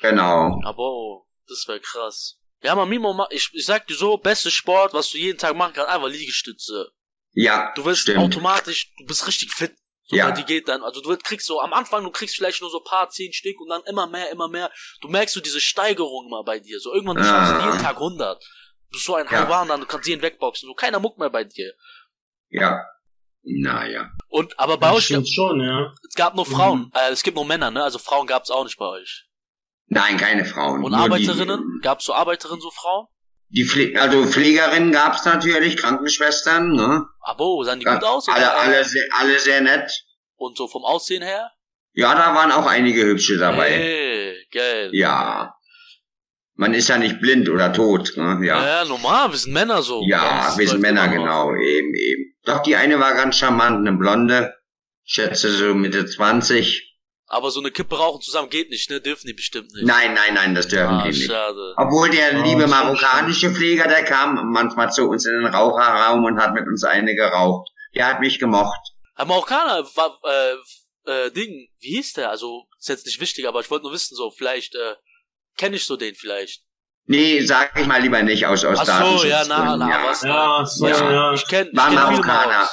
[0.00, 0.58] Genau.
[0.64, 2.38] Aber oh, das wäre krass.
[2.62, 5.54] Ja, man, Mimo, ma- ich, ich sag dir so, beste Sport, was du jeden Tag
[5.54, 6.90] machen kannst, einfach Liegestütze.
[7.32, 8.18] Ja, Du wirst stimmt.
[8.18, 9.72] automatisch, du bist richtig fit.
[10.06, 10.32] So, Ja.
[10.32, 13.08] die geht dann, also du kriegst so, am Anfang, du kriegst vielleicht nur so paar,
[13.10, 14.70] zehn Stück und dann immer mehr, immer mehr.
[15.00, 16.80] Du merkst so diese Steigerung immer bei dir.
[16.80, 17.24] So irgendwann du Ah.
[17.46, 18.42] schaffst du jeden Tag 100.
[18.42, 19.64] Du bist so ein Ja.
[19.66, 20.66] Dann du kannst jeden wegboxen.
[20.66, 21.72] So keiner muckt mehr bei dir.
[22.48, 22.84] Ja.
[23.42, 24.10] Naja.
[24.28, 25.94] Und, aber bei Das euch, schon, ja.
[26.08, 26.92] es gab nur Frauen, Mhm.
[26.94, 27.82] äh, es gibt nur Männer, ne?
[27.84, 29.26] Also Frauen gab es auch nicht bei euch.
[29.86, 30.84] Nein, keine Frauen.
[30.84, 31.80] Und Arbeiterinnen?
[31.82, 33.06] Gab es so Arbeiterinnen, so Frauen?
[33.52, 37.04] Die, Pfle also Pflegerinnen gab's natürlich, Krankenschwestern, ne?
[37.20, 38.28] Abo, sahen die gut aus?
[38.28, 38.58] alle, oder?
[38.60, 39.90] alle, sehr, alle sehr nett.
[40.36, 41.50] Und so vom Aussehen her?
[41.92, 43.70] Ja, da waren auch einige hübsche dabei.
[43.70, 44.90] Hey, geil.
[44.92, 45.54] Ja.
[46.54, 48.38] Man ist ja nicht blind oder tot, ne?
[48.44, 48.64] Ja.
[48.64, 48.84] Ja.
[48.84, 50.02] normal, wir sind Männer so.
[50.06, 52.34] Ja, wir sind Männer, genau, eben, eben.
[52.44, 54.54] Doch die eine war ganz charmant, eine Blonde.
[55.02, 56.89] Schätze so Mitte 20.
[57.32, 59.00] Aber so eine Kippe rauchen zusammen geht nicht, ne?
[59.00, 59.86] Dürfen die bestimmt nicht.
[59.86, 61.26] Nein, nein, nein, das dürfen ah, die nicht.
[61.30, 61.74] schade.
[61.76, 66.40] Obwohl der Oh, liebe marokkanische Pfleger, der kam manchmal zu uns in den Raucherraum und
[66.40, 67.70] hat mit uns eine geraucht.
[67.94, 68.80] Der hat mich gemocht.
[69.14, 70.54] Ein Marokkaner war, äh,
[71.10, 72.30] äh, Ding, wie hieß der?
[72.30, 74.96] Also, ist jetzt nicht wichtig, aber ich wollte nur wissen, so, vielleicht, äh,
[75.56, 76.64] kenne ich so den vielleicht.
[77.06, 80.04] Nee, sag ich mal lieber nicht aus, aus Ach so, ja, na, na, ja.
[80.04, 80.22] was?
[80.22, 81.12] Ja, so, Ja.
[81.12, 81.32] ja.
[81.34, 82.68] Ich kenn, ich War kenn viele Marokkaner.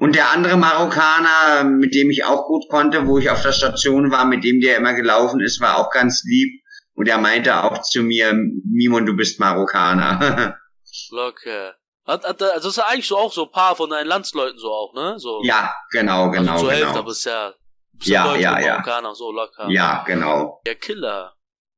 [0.00, 4.10] Und der andere Marokkaner, mit dem ich auch gut konnte, wo ich auf der Station
[4.10, 6.62] war, mit dem der immer gelaufen ist, war auch ganz lieb.
[6.94, 10.56] Und er meinte auch zu mir, Mimon, du bist Marokkaner.
[11.10, 11.74] Locker.
[12.06, 14.58] Hat, hat, also das ist ja eigentlich so auch so ein paar von deinen Landsleuten
[14.58, 15.18] so auch, ne?
[15.18, 15.42] So.
[15.44, 17.00] ja, genau, genau, also zur Hälfte, genau.
[17.00, 17.52] aber ist ja,
[17.92, 18.70] bist Ja, ja, ja.
[18.70, 19.68] Marokkaner, so locker.
[19.68, 20.62] Ja, genau.
[20.64, 21.34] Der Killer.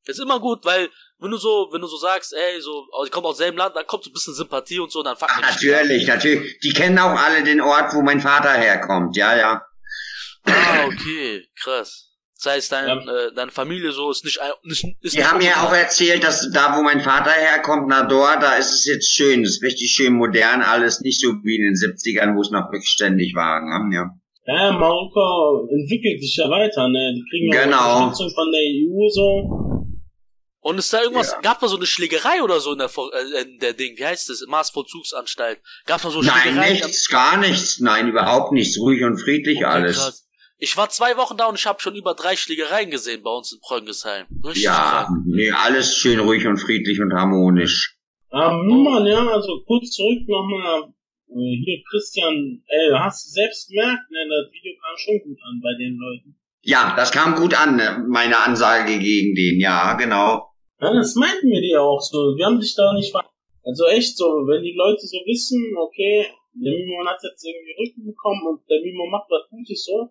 [0.06, 0.90] Ist immer gut, weil,
[1.22, 3.86] wenn du so, wenn du so sagst, ey, so, ich komme aus selben Land, dann
[3.86, 6.58] kommt so ein bisschen Sympathie und so, dann fuck Ach, natürlich, natürlich.
[6.60, 9.16] Die kennen auch alle den Ort, wo mein Vater herkommt.
[9.16, 9.62] Ja, ja.
[10.44, 12.08] Ah, okay, krass.
[12.42, 15.38] Das heißt, dein, äh, deine Familie so ist nicht, ein- nicht ist Die nicht haben
[15.38, 15.68] mir unbekannt.
[15.68, 19.44] auch erzählt, dass da, wo mein Vater herkommt, na dort, da ist es jetzt schön.
[19.44, 22.72] Das ist richtig schön modern, alles nicht so wie in den 70ern, wo es noch
[22.72, 23.60] rückständig war.
[23.60, 23.94] ne?
[23.94, 24.10] Ja.
[24.44, 27.14] Ja, Marokko entwickelt sich ja weiter, ne?
[27.14, 28.06] Die kriegen ja Genau.
[28.06, 29.81] Unterstützung von der EU so.
[30.64, 31.40] Und ist da irgendwas, Ja.
[31.40, 34.28] gab da so eine Schlägerei oder so in der, äh, in der Ding, wie heißt
[34.28, 35.60] das, Maßvollzugsanstalt?
[35.86, 36.72] Gab's da so Nein, Schlägerei?
[36.74, 37.80] nichts, gar nichts.
[37.80, 38.78] Nein, überhaupt nichts.
[38.78, 39.96] Ruhig und friedlich Okay, alles.
[39.98, 40.28] krass.
[40.58, 43.52] Ich war zwei Wochen da und ich habe schon über drei Schlägereien gesehen bei uns
[43.52, 44.26] in Preungesheim.
[44.44, 45.08] Richtig Ja, krass.
[45.26, 47.96] nee, alles schön ruhig und friedlich und harmonisch.
[48.32, 50.92] Ähm, Nummern, ja, also kurz zurück nochmal.
[51.28, 55.60] Äh, hier, Christian, ey, hast du selbst gemerkt, ne, das Video kam schon gut an
[55.60, 56.38] bei den Leuten.
[56.62, 59.58] Ja, das kam gut an, ne, meine Ansage gegen den.
[59.58, 60.51] Ja, genau.
[60.82, 62.34] Ja, das meinten wir dir auch so.
[62.36, 63.22] Wir haben dich da nicht ver...
[63.64, 68.04] Also echt so, wenn die Leute so wissen, okay, der Mimo hat jetzt irgendwie Rücken
[68.04, 70.10] bekommen und der Mimo macht was Gutes so.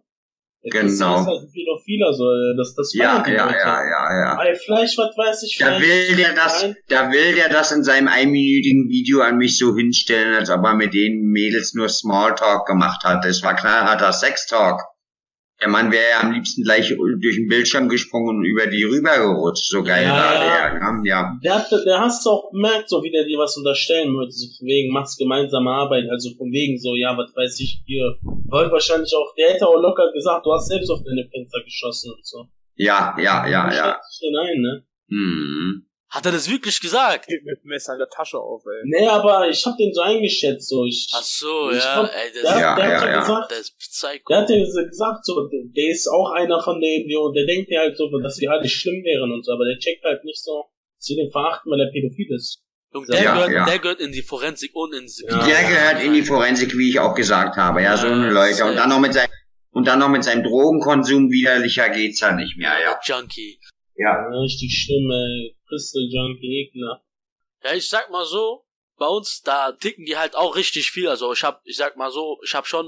[0.63, 0.87] Der Genau.
[0.87, 2.23] Christian ist halt ein Pädophiler so,
[2.55, 3.57] das, das Ja, die ja, Leute.
[3.57, 4.03] ja, ja,
[4.37, 4.43] ja.
[4.45, 5.81] Ey, vielleicht, was weiß ich, Da vielleicht...
[5.83, 6.75] will der das, Nein.
[6.87, 10.75] da will der das in seinem einminütigen Video an mich so hinstellen, als ob er
[10.75, 13.25] mit den Mädels nur Smalltalk gemacht hat.
[13.25, 14.79] Das war knallharter Sextalk.
[15.61, 19.69] Der Mann wäre ja am liebsten gleich durch den Bildschirm gesprungen und über die rübergerutscht.
[19.69, 20.69] So geil Ja, war ja.
[20.71, 20.91] der.
[20.93, 21.07] ne?
[21.07, 21.39] Ja.
[21.43, 24.47] Der, hat, der hast du auch gemerkt, so wie der dir was unterstellen wollte, so
[24.57, 28.17] von wegen, machst gemeinsame Arbeit, also von wegen so, ja, was weiß ich, hier,
[28.49, 32.11] wollte wahrscheinlich auch, der hätte auch locker gesagt, du hast selbst auf deine Fenster geschossen
[32.11, 32.47] und so.
[32.75, 33.99] ja, ja, ja, ja.
[34.19, 34.83] hinein, ne?
[35.09, 35.85] Hm.
[36.11, 37.27] Hat er das wirklich gesagt?
[37.27, 38.81] Geht mit dem Messer in der Tasche auf, ey.
[38.83, 42.41] Nee, aber ich hab den so eingeschätzt, so, ich, Ach so, Ich ja, ey, das,
[42.51, 44.23] der, Ja, der ja, hat ja, gesagt, der ist Psycho.
[44.27, 47.71] der hat ja gesagt, so, der, der ist auch einer von denen, jo, der denkt
[47.71, 50.43] ja halt so, dass wir alle schlimm wären und so, aber der checkt halt nicht
[50.43, 50.65] so,
[50.97, 52.61] dass wir den verachten, weil er pädophil ist.
[52.93, 53.65] Junge, der, Ja, gehört, ja.
[53.65, 55.45] der gehört in die Forensik und ins Ja.
[55.47, 57.81] Der gehört in die Forensik, wie ich auch gesagt habe.
[57.83, 58.65] Ja, so eine Leute.
[58.65, 59.29] Und dann noch mit seinem,
[59.69, 62.99] und dann noch mit seinem Drogenkonsum widerlicher geht's ja nicht mehr, ja.
[63.01, 63.57] Junkie.
[64.01, 64.27] Ja.
[64.29, 67.05] Richtig schlimm, ey, Crystal Junkie, Ekelhaft.
[67.63, 68.65] Ja, ich sag mal so,
[68.97, 71.07] bei uns, da ticken die halt auch richtig viel.
[71.07, 72.85] Also ich hab, ich sag mal so, ich hab schon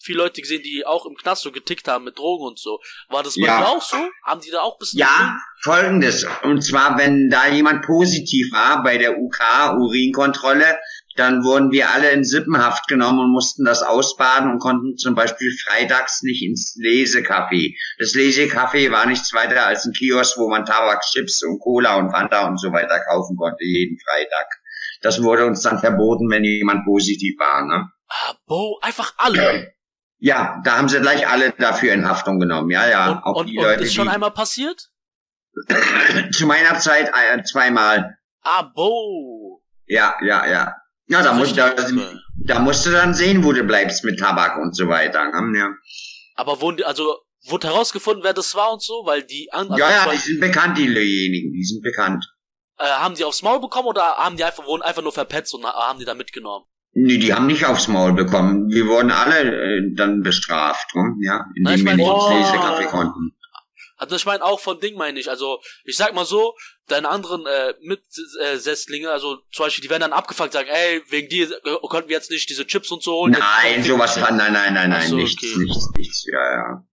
[0.00, 2.80] viele Leute gesehen, die auch im Knast so getickt haben mit Drogen und so.
[3.08, 3.58] War das bei Ja.
[3.58, 3.96] dir auch so?
[4.24, 6.26] Haben die da auch ein bisschen Ja, folgendes.
[6.44, 10.78] Und zwar, wenn da jemand positiv war bei der UK, Urinkontrolle,
[11.18, 15.52] dann wurden wir alle in Sippenhaft genommen und mussten das ausbaden und konnten zum Beispiel
[15.66, 17.74] freitags nicht ins Lesecafé.
[17.98, 22.10] Das Lesecafé war nichts weiter als ein Kiosk, wo man Tabak, Chips und Cola und
[22.10, 24.46] Fanta und so weiter kaufen konnte, jeden Freitag.
[25.02, 27.64] Das wurde uns dann verboten, wenn jemand positiv war.
[27.66, 27.90] Ne?
[28.08, 29.72] Ah, Bo, einfach alle.
[30.20, 32.72] Ja, da haben sie gleich alle dafür in Haftung genommen.
[32.72, 33.08] Ja, ja.
[33.12, 34.90] und, auch und, die und Leute, ist schon die einmal passiert?
[36.32, 38.18] zu meiner Zeit äh, zweimal.
[38.42, 39.62] Ah, Bo.
[39.86, 40.74] Ja, ja, ja.
[41.08, 41.96] Ja, da, musst, da, Richtig,
[42.44, 45.24] da musst du dann sehen, wo du bleibst mit Tabak und so weiter.
[45.30, 45.58] Ne?
[45.58, 45.68] Ja,
[46.34, 47.16] Aber wurden die, also,
[47.46, 49.02] wurde herausgefunden, wer das war und so?
[49.06, 52.24] Weil die, an, also ja, ja, die sind bekannt, diejenigen, die sind bekannt.
[52.78, 55.64] äh, haben die aufs Maul bekommen oder haben die einfach, wurden einfach nur verpetzt und
[55.64, 56.66] ha- haben die da mitgenommen?
[56.92, 58.68] Nee, die haben nicht aufs Maul bekommen.
[58.70, 61.14] Wir wurden alle äh, dann bestraft, ne?
[61.22, 62.30] ja, indem ich wir mein, nicht ins oh.
[62.38, 63.32] Lesekaffee konnten.
[63.96, 65.28] Also ich meine auch von Ding meine ich.
[65.28, 66.54] Also ich sag mal so,
[66.88, 71.50] deine anderen äh, Mitsesslinge, also zum Beispiel, die werden dann abgefuckt, sagen, ey, wegen dir
[71.50, 73.36] äh, konnten wir jetzt nicht diese Chips und so holen.
[73.38, 75.58] Nein, sowas, nein, nein, nein, nein, Ach so, nichts, okay.
[75.58, 76.84] nichts, nichts, ja, ja.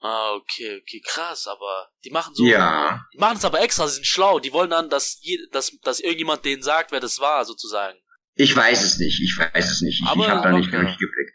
[0.00, 3.96] Ah, okay, okay, krass, aber die machen so, Ja, die machen es aber extra, sie
[3.96, 7.44] sind schlau, die wollen dann, dass, je, dass, dass irgendjemand denen sagt, wer das war,
[7.44, 7.98] sozusagen.
[8.36, 10.00] ich weiß es nicht, ich weiß es nicht.
[10.02, 10.84] Ich, Aber ich habe da nicht locker.
[10.84, 11.32] durchgeblickt.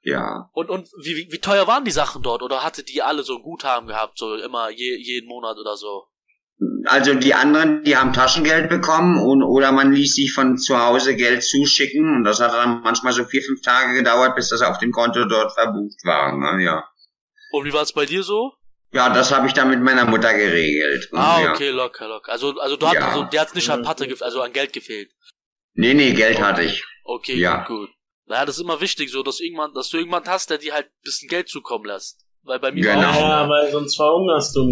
[0.00, 0.48] Ja.
[0.54, 2.40] Und, und wie, wie, wie teuer waren die Sachen dort?
[2.42, 6.06] Oder hatte die alle so ein Guthaben gehabt, so immer je, jeden Monat oder so?
[6.86, 11.14] Also die anderen, die haben Taschengeld bekommen und oder man ließ sich von zu Hause
[11.14, 14.78] Geld zuschicken und das hat dann manchmal so vier, fünf Tage gedauert, bis das auf
[14.78, 16.32] dem Konto dort verbucht war.
[16.36, 16.64] Ne?
[16.64, 16.84] Ja.
[17.52, 18.52] Und wie war es bei dir so?
[18.92, 21.08] Ja, das habe ich dann mit meiner Mutter geregelt.
[21.12, 21.52] Und Ah, ja.
[21.52, 22.32] okay, locker, locker.
[22.32, 23.14] Also, also du hattest Ja.
[23.14, 25.10] so, der hat nicht an Patte, gef- also an Geld gefehlt.
[25.74, 26.82] Nee, nee, Geld hatte ich.
[27.04, 27.64] Okay, Ja.
[27.64, 27.90] gut, gut.
[28.28, 30.86] Naja, das ist immer wichtig, so, dass irgendwann, dass du irgendwann hast, der dir halt
[30.86, 32.24] ein bisschen Geld zukommen lässt.
[32.46, 33.02] Weil bei mir Genau.
[33.08, 34.62] war Ja, weil sonst verhungerst du.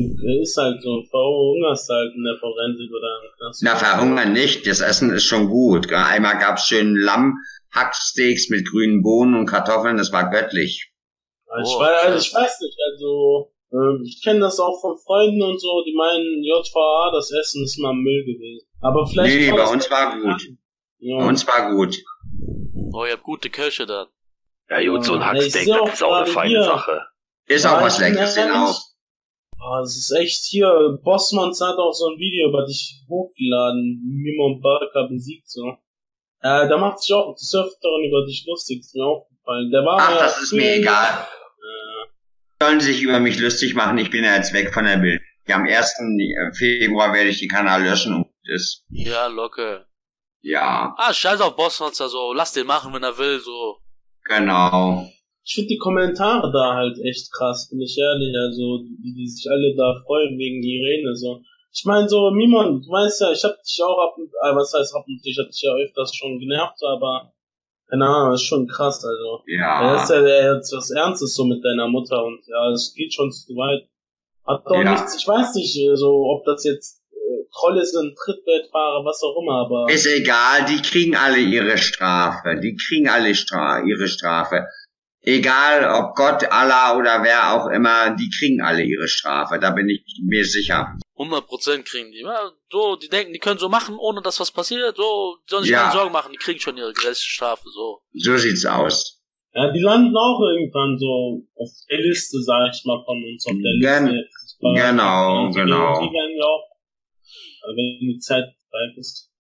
[0.42, 1.02] Ist halt so.
[1.10, 3.62] Verhungerst halt in der Forensik oder im Knast.
[3.64, 4.66] Na, verhungern nicht.
[4.66, 5.92] Das Essen ist schon gut.
[5.92, 9.96] Einmal gab's schön Lamm-Hacksteaks mit grünen Bohnen und Kartoffeln.
[9.96, 10.92] Das war göttlich.
[11.46, 14.96] Also ich, Oh, weiß, also ich weiß nicht, also ähm, ich kenne das auch von
[15.04, 18.66] Freunden und so, die meinen JVA, das Essen ist mal Müll gewesen.
[18.80, 19.34] Aber vielleicht.
[19.34, 20.42] Nee, bei uns war gut.
[20.98, 21.18] Ja.
[21.18, 22.02] Bei uns war gut.
[22.92, 24.06] oh, ihr habt gute Kirche da.
[24.70, 26.62] Ja gut, so ein ich Hacksteak, das ist auch eine feine hier.
[26.64, 27.02] Sache.
[27.46, 28.70] Ist Ja, auch was Leckeres, genau.
[29.66, 34.61] Oh, es ist echt hier, Bossmans hat auch so ein Video über dich hochgeladen, Mimon
[34.61, 35.68] Barca besiegt so.
[36.40, 39.70] Äh, da macht sich auch des Öfteren über dich lustig, ist mir aufgefallen.
[39.70, 41.26] Der war Ach, ja das ist mir früher- egal.
[41.26, 43.96] Äh, Sollen sich über mich lustig machen.
[43.98, 45.20] Ich bin ja jetzt weg von der Bild.
[45.46, 45.94] Ja, am 1.
[46.57, 49.87] Februar werde ich den Kanal löschen und das, Ja, locker.
[50.42, 53.78] ja, Ah, scheiß auf Bossnotz, also lass den machen, wenn er will, so.
[54.24, 55.07] genau.
[55.46, 58.35] Ich finde die Kommentare da halt echt krass, bin ich ehrlich.
[58.38, 61.40] Also, die, die sich alle da freuen wegen Irene, so.
[61.72, 64.72] Ich meine, so, Mimon, du weißt ja, ich hab dich auch ab und, äh, was
[64.72, 67.33] heißt ab und ich hab dich ja öfters schon genervt, aber,
[67.90, 69.42] keine Ahnung, ist schon krass, also.
[69.46, 69.92] Ja.
[69.94, 73.12] Das ist Ja, der- jetzt was Ernstes so mit deiner Mutter und ja, es geht
[73.12, 73.88] schon zu weit.
[74.46, 74.92] Hat doch Ja.
[74.92, 79.66] nichts, ich weiß nicht, so, ob das jetzt äh, Trolle sind, Trittbettfahrer, was auch immer,
[79.66, 79.92] aber.
[79.92, 80.64] ist egal.
[80.68, 82.61] Die kriegen alle ihre Strafe.
[82.62, 84.66] Die kriegen alle Stra ihre Strafe.
[85.26, 89.58] Egal, ob Gott, Allah oder wer auch immer, die kriegen alle ihre Strafe.
[89.58, 90.98] Da bin ich mir sicher.
[91.16, 92.20] 100% kriegen die.
[92.20, 94.96] Ja, so, die denken, die können so machen, ohne dass was passiert.
[94.96, 95.82] So, die sollen sich Ja.
[95.84, 98.00] keine Sorgen machen, die kriegen schon ihre Gesetzesstrafe, so.
[98.12, 99.22] So sieht's aus.
[99.54, 103.52] Ja, die landen auch irgendwann so auf der Liste, sag ich mal, von uns, auf
[103.52, 104.28] der Gen- Liste.
[104.60, 106.00] Genau, die, genau.
[106.00, 106.68] Die werden ja auch,
[107.62, 109.30] äh, wenn die Zeit reif ist.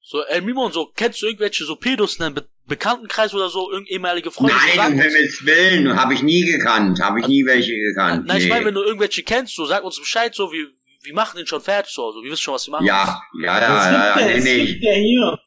[0.00, 3.70] So, ey, Mimon, so, kennst du irgendwelche so Pedos in deinem Be Bekanntenkreis oder so,
[3.70, 4.54] irgendeine ehemalige Freunde?
[4.76, 7.00] Nein, um Himmels Willen, habe ich nie gekannt.
[7.00, 8.26] Habe ich nie welche gekannt.
[8.26, 8.50] Nein, ich Nee.
[8.50, 10.68] meine, wenn du irgendwelche kennst, so, sag uns Bescheid, so, wir,
[11.02, 12.86] wir machen den schon fertig, so, also, wir wissen schon, was wir machen.
[12.86, 14.78] Ja, ja, ja, ja, ja, nee, nee.
[14.80, 15.38] ja hier.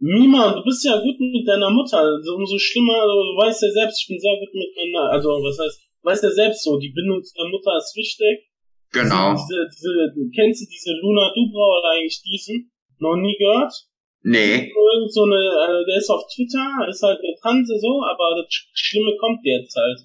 [0.00, 1.98] Mima, du bist ja gut mit deiner Mutter.
[1.98, 5.28] Also, umso schlimmer, also, du weißt ja selbst, ich bin sehr gut mit meiner, also,
[5.44, 8.48] was heißt, du weißt ja selbst so, die Bindung zu der Mutter ist wichtig.
[8.92, 9.34] Genau.
[9.34, 12.70] Diese, diese, kennst du diese Luna Dubra oder eigentlich diesen?
[12.98, 13.72] Noch nie gehört?
[14.24, 14.72] Nee.
[14.72, 18.48] Irgend so eine, äh, der ist auf Twitter, ist halt eine Transe so, aber das
[18.48, 20.00] Sch- Schlimme kommt jetzt halt.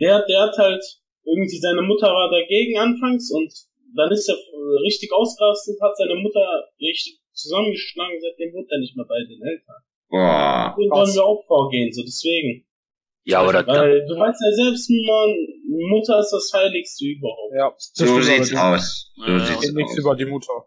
[0.00, 0.82] Der, der hat halt,
[1.24, 3.52] irgendwie seine Mutter war dagegen anfangs und
[3.94, 6.42] dann ist er äh, richtig ausgerastet, hat seine Mutter
[6.80, 9.80] richtig zusammengeschlagen, seitdem wohnt er nicht mehr bei den Eltern.
[10.10, 10.74] Boah.
[10.76, 12.66] Den wollen wir auch vorgehen, so deswegen.
[13.24, 15.30] Ja, aber das, Weil du weißt ja selbst, man,
[15.88, 17.54] Mutter ist das Heiligste überhaupt.
[17.54, 19.12] Ja, das So sieht's aus.
[19.14, 19.98] So Ja, sieht's Geht nichts aus.
[19.98, 20.66] über die Mutter.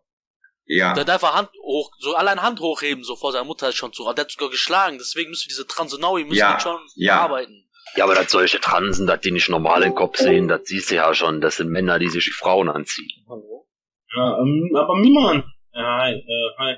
[0.67, 0.93] Ja.
[0.93, 3.93] Der hat einfach Hand hoch, so allein Hand hochheben, so vor seiner Mutter ist schon
[3.93, 4.03] zu.
[4.13, 7.21] Der hat sogar geschlagen, deswegen müssen wir diese Transenaui müssen Ja, schon ja.
[7.21, 7.67] arbeiten.
[7.95, 10.95] ja, aber dass solche Transen, dass die nicht normal den Kopf sehen, das siehst du
[10.95, 11.39] ja schon.
[11.41, 13.25] Das sind Männer, die sich wie Frauen anziehen.
[13.29, 13.67] Hallo?
[14.15, 16.75] Ja, ähm, aber Miman, ja, hi, äh, hi.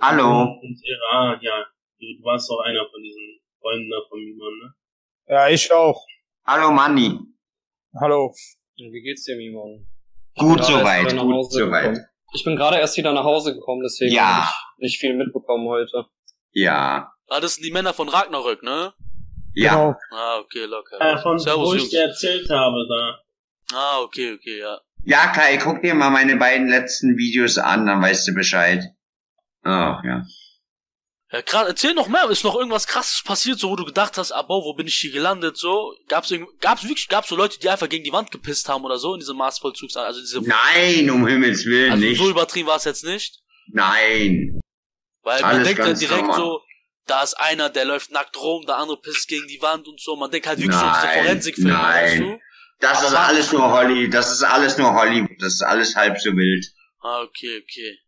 [0.00, 0.42] Hallo.
[0.60, 0.80] Und,
[1.12, 1.64] ah, ja,
[1.98, 4.74] du, du warst doch einer von diesen Freunden da von Miman, ne?
[5.26, 6.04] Ja, ich auch.
[6.46, 7.18] Hallo Manni.
[8.00, 8.32] Hallo.
[8.76, 9.86] Wie geht's dir, Mimon?
[10.36, 11.98] Gut soweit, gut soweit.
[12.34, 14.46] Ich bin gerade erst wieder nach Hause gekommen, deswegen Ja.
[14.46, 16.06] habe ich nicht viel mitbekommen heute.
[16.52, 17.12] Ja.
[17.28, 18.92] Ah, das sind die Männer von Ragnarök, ne?
[19.54, 19.70] Ja.
[19.74, 19.96] Genau.
[20.12, 21.00] Ah, okay, locker.
[21.00, 21.90] Äh, von wo Servus, ich Jungs.
[21.90, 23.20] dir erzählt habe, da.
[23.76, 24.80] Ah, okay, okay, ja.
[25.04, 28.82] Ja, Kai, guck dir mal meine beiden letzten Videos an, dann weißt du Bescheid.
[29.62, 30.24] Ach, ja.
[31.34, 34.30] Ja, krass, erzähl noch mehr, ist noch irgendwas krasses passiert, so wo du gedacht hast,
[34.30, 35.92] ah, boah, wo bin ich hier gelandet, so?
[36.06, 39.14] Gab's gab's wirklich, gab's so Leute, die einfach gegen die Wand gepisst haben oder so
[39.14, 42.18] in diesem Maßvollzugs, also diese, Nein, um Himmels Willen also nicht.
[42.18, 43.40] so übertrieben war es jetzt nicht?
[43.66, 44.60] Nein.
[45.24, 46.38] Weil man Alles denkt ja direkt normal.
[46.38, 46.60] so,
[47.06, 50.14] da ist einer, der läuft nackt rum, der andere pisst gegen die Wand und so,
[50.14, 52.04] man denkt halt wirklich so diese Nein, Forensikfilme, nein.
[52.04, 52.40] weißt du?
[52.78, 56.16] Das Aber ist alles nur Holly, das ist alles nur Hollywood, das ist alles halb
[56.20, 56.64] so wild.
[57.00, 57.98] Ah, okay, okay.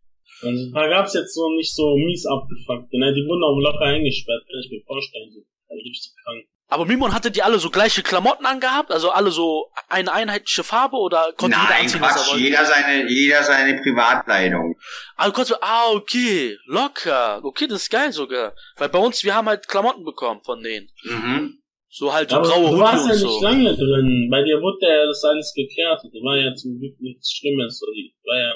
[0.43, 3.15] Also, da gab's jetzt so nicht so mies abgefuckt, ne?
[3.15, 5.31] Die wurden auch locker eingesperrt, kann ich mir vorstellen.
[5.33, 6.45] So, also richtig krank.
[6.69, 8.91] Aber Mimon, hatte die alle so gleiche Klamotten angehabt?
[8.91, 12.43] Also alle so eine einheitliche Farbe oder konnte jeder Nein, anziehen, was er Quatsch, wollte?
[12.43, 14.75] jeder seine, jeder seine Privatkleidung.
[15.17, 17.41] Ah, du konntest, ah, okay, locker.
[17.45, 18.53] Okay, das ist geil sogar.
[18.77, 20.89] Weil bei uns, wir haben halt Klamotten bekommen von denen.
[21.05, 21.63] Mhm.
[21.89, 23.43] So halt so Aber graue du Hoodie warst ja nicht so.
[23.43, 24.29] lange drin.
[24.29, 26.01] Bei dir wurde ja das alles geklärt.
[26.03, 27.79] Das war ja zum Glück nichts Schlimmes.
[27.79, 28.53] So, die war ja,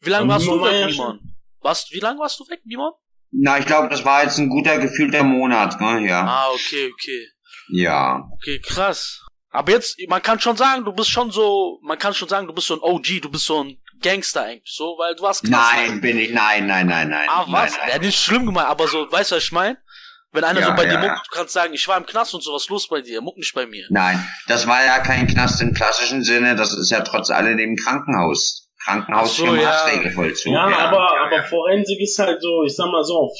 [0.00, 1.20] Wie lange warst du weg, ja Mimon?
[1.60, 2.92] Warst, wie lange warst du weg, Mimon?
[3.32, 6.06] Na, ich glaube, das war jetzt ein guter gefühlter Monat, ne?
[6.06, 6.22] Ja.
[6.24, 7.26] Ah, okay, okay.
[7.68, 8.28] Ja.
[8.34, 9.22] Okay, krass.
[9.50, 12.52] Aber jetzt, man kann schon sagen, du bist schon so, man kann schon sagen, du
[12.52, 15.72] bist so ein OG, du bist so ein Gangster eigentlich, so, weil du warst krass.
[15.74, 17.26] Nein, bin ich, nein, nein, nein, nein.
[17.30, 17.72] Ah, was?
[17.72, 18.06] Nein, Ja, nein.
[18.06, 19.76] nicht schlimm gemeint, aber so, weißt du, was ich mein?
[20.32, 21.12] Wenn einer Ja, so bei ja, dir ja.
[21.14, 23.22] muckt, du kannst sagen, ich war im Knast und so, was ist los bei dir?
[23.22, 23.86] Muck nicht bei mir.
[23.88, 28.65] Nein, das war ja kein Knast im klassischen Sinne, das ist ja trotz alledem Krankenhaus.
[28.86, 29.62] Krankenhaus so, für ja.
[29.64, 30.52] Maßregelvollzug.
[30.52, 31.42] Ja, aber, ja, aber ja.
[31.42, 33.32] Forensik ist halt so, ich sag mal so, auf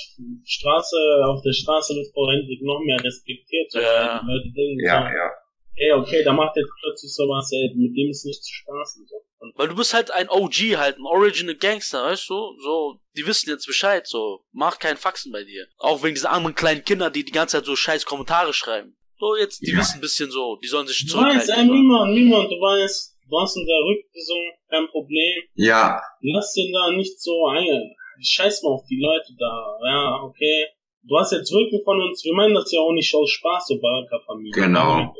[0.44, 0.96] Straße,
[1.28, 3.70] auf der Straße wird Forensik noch mehr respektiert.
[3.70, 4.18] So, Ja.
[4.18, 5.30] denken Ja, so, ja.
[5.76, 9.06] ey, okay, da macht jetzt plötzlich sowas, ey, mit dem ist nicht zu spaßen.
[9.08, 9.16] So.
[9.38, 12.34] Und Weil du bist halt ein OG, halt ein Original Gangster, weißt du?
[12.64, 14.40] So, die wissen jetzt Bescheid, so.
[14.52, 15.66] Mach keinen Faxen bei dir.
[15.78, 18.96] Auch wegen dieser armen kleinen Kinder, die die ganze Zeit so scheiß Kommentare schreiben.
[19.18, 19.78] So, jetzt, die Ja.
[19.78, 21.70] wissen ein bisschen so, die sollen sich du weißt, ey, zurückhalten.
[21.72, 24.34] niemand, niemand, du weißt, du hast einen Verrückten so,
[24.70, 25.42] kein Problem.
[25.54, 27.94] Ja, Lass den da nicht so ein.
[28.22, 29.78] Scheiß mal auf die Leute da.
[29.84, 30.66] Ja, okay.
[31.02, 32.24] Du hast jetzt Rücken von uns.
[32.24, 34.52] Wir meinen das ja auch nicht aus Spaß, so Baraka-Familie.
[34.52, 35.14] Genau.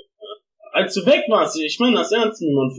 [0.73, 2.73] Als du weg warst, ich meine das ernst, niemand.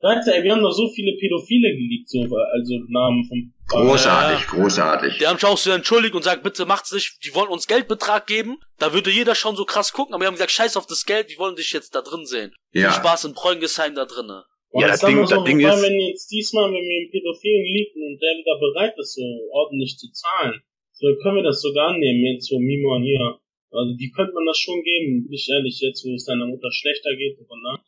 [0.00, 3.52] Leute, ey, wir haben doch so viele Pädophile geleakt, so, also Namen vom.
[3.66, 5.18] großartig, großartig.
[5.18, 8.28] Die haben sich auch so entschuldigt und sagt, bitte macht's nicht, die wollen uns Geldbetrag
[8.28, 8.58] geben.
[8.78, 11.30] Da würde jeder schon so krass gucken, aber wir haben gesagt, scheiß auf das Geld,
[11.30, 12.54] die wollen dich jetzt da drin sehen.
[12.70, 14.42] Viel Ja, Spaß in Preungesheim da drinnen.
[14.70, 17.10] Und Ja, das Ding- mal so, das Ding ist- wenn jetzt diesmal, wenn wir einen
[17.10, 20.60] Pädophilen leaken und der wieder bereit ist, so ordentlich zu zahlen,
[20.92, 23.40] so können wir das sogar annehmen, jetzt so Mimon hier.
[23.70, 26.70] Also die könnte man das schon geben, bin ich ehrlich, jetzt wo es deiner Mutter
[26.72, 27.78] schlechter geht, und ne?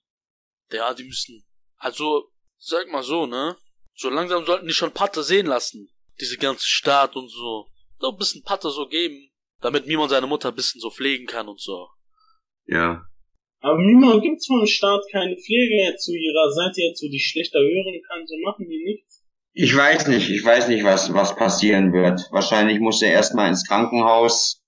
[0.72, 1.42] Ja, die müssen.
[1.76, 3.56] Also, sag mal so, ne?
[3.94, 5.90] So langsam sollten die schon Patte sehen lassen.
[6.20, 7.66] Diese ganze Staat und so.
[7.98, 9.30] So ein bisschen Patte so geben.
[9.60, 11.88] Damit Mimon seine Mutter ein bisschen so pflegen kann und so.
[12.66, 13.02] ja.
[13.61, 18.01] Aber Mimon gibt's vom Staat keine Pflege zu ihrer Seite, jetzt wo die schlechter hören
[18.09, 19.23] kann, so machen die nichts.
[19.53, 22.20] Ich weiß nicht, ich weiß nicht, was, was passieren wird.
[22.31, 24.62] Wahrscheinlich muss er erstmal ins Krankenhaus.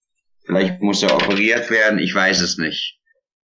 [0.45, 2.99] Vielleicht muss er operiert werden, ich weiß es nicht.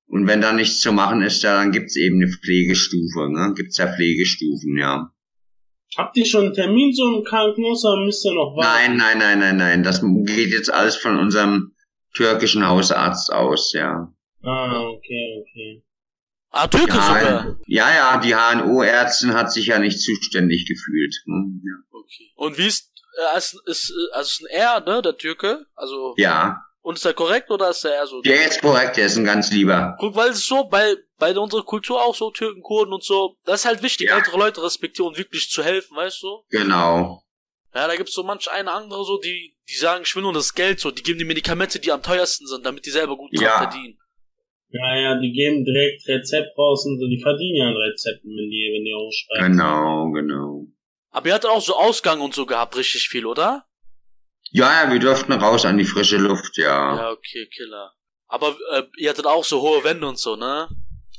[0.07, 3.53] Und wenn da nichts zu machen ist, ja, dann gibt's eben eine Pflegestufe, ne?
[3.55, 5.11] Gibt's ja Pflegestufen, ja.
[5.95, 8.97] Habt ihr schon einen Termin so im Krankenhaus oder müsst ihr noch warten?
[8.97, 9.83] Nein, nein, nein, nein, nein.
[9.83, 11.73] Das geht jetzt alles von unserem
[12.15, 14.11] türkischen Hausarzt aus, ja.
[14.43, 15.83] Ah, okay, okay.
[16.51, 17.57] Ah, Türke sogar.
[17.67, 21.13] Ja, ja, die HNO-Ärztin hat sich ja nicht zuständig gefühlt.
[21.25, 21.83] ne?
[21.91, 22.31] Okay.
[22.35, 22.91] Und wie ist,
[23.33, 25.65] äh, ist, ist, äh, also ist ein R, ne, der Türke?
[25.75, 28.21] Also, Ja, und ist er korrekt oder ist er eher so?
[28.21, 29.97] der ist korrekt, der ist ein ganz lieber.
[29.99, 33.35] Guck, weil es ist so, bei, bei unserer Kultur auch so, Türken, Kurden und so,
[33.43, 34.15] das ist halt wichtig, Ja.
[34.17, 36.43] ältere Leute respektieren und wirklich zu helfen, weißt du?
[36.49, 37.23] Genau.
[37.75, 40.53] Ja, da gibt's so manch eine andere so, die, die sagen, ich will nur das
[40.53, 43.57] Geld so, die geben die Medikamente, die am teuersten sind, damit die selber gut Ja.
[43.57, 43.99] verdienen.
[44.69, 48.49] Ja, ja, die geben direkt Rezept raus und so, die verdienen ja an Rezepten, wenn
[48.49, 49.51] die, wenn die hochschreiben.
[49.57, 50.65] Genau, genau.
[51.11, 53.65] Aber ihr hattet auch so Ausgang und so gehabt, richtig viel, oder?
[54.51, 56.95] Ja, ja, wir durften raus an die frische Luft, ja.
[56.95, 57.93] Ja, okay, Killer.
[58.27, 60.67] Aber äh, ihr hattet auch so hohe Wände und so, ne?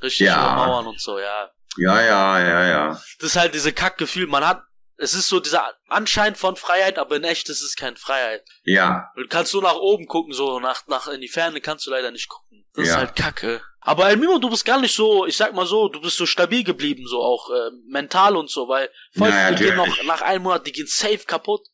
[0.03, 0.57] Richtig Ja.
[0.57, 1.51] hohe Mauern und so, ja.
[1.79, 2.89] Ja, ja, ja, ja.
[3.21, 4.63] Das ist halt diese Kackgefühl, man hat,
[4.97, 8.45] es ist so dieser Anschein von Freiheit, aber in echt ist es keine Freiheit.
[8.65, 11.91] Ja, Du kannst nur nach oben gucken, so nach, nach in die Ferne kannst du
[11.91, 12.48] leider nicht gucken.
[12.79, 12.99] Das ist Ja.
[12.99, 13.61] halt Kacke.
[13.81, 16.63] Aber Elmimo, du bist gar nicht so, ich sag mal so, du bist so stabil
[16.63, 20.43] geblieben, so auch äh, mental und so, weil voll Ja, viele gehen noch nach einem
[20.45, 21.67] Monat, die gehen safe kaputt.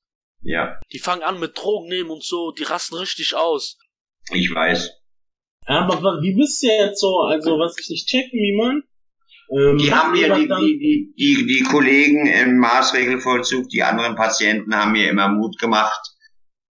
[0.43, 0.79] ja.
[0.93, 3.79] Die fangen an mit Drogen nehmen und so, die rasten richtig aus.
[4.33, 4.91] Ich weiß.
[5.67, 8.83] Ja, aber wie bist du jetzt so, also was ich nicht checken, wie man?
[9.51, 14.75] Ähm, Die haben mir, die, die, die, die, die Kollegen im Maßregelvollzug, die anderen Patienten
[14.75, 16.01] haben mir immer Mut gemacht.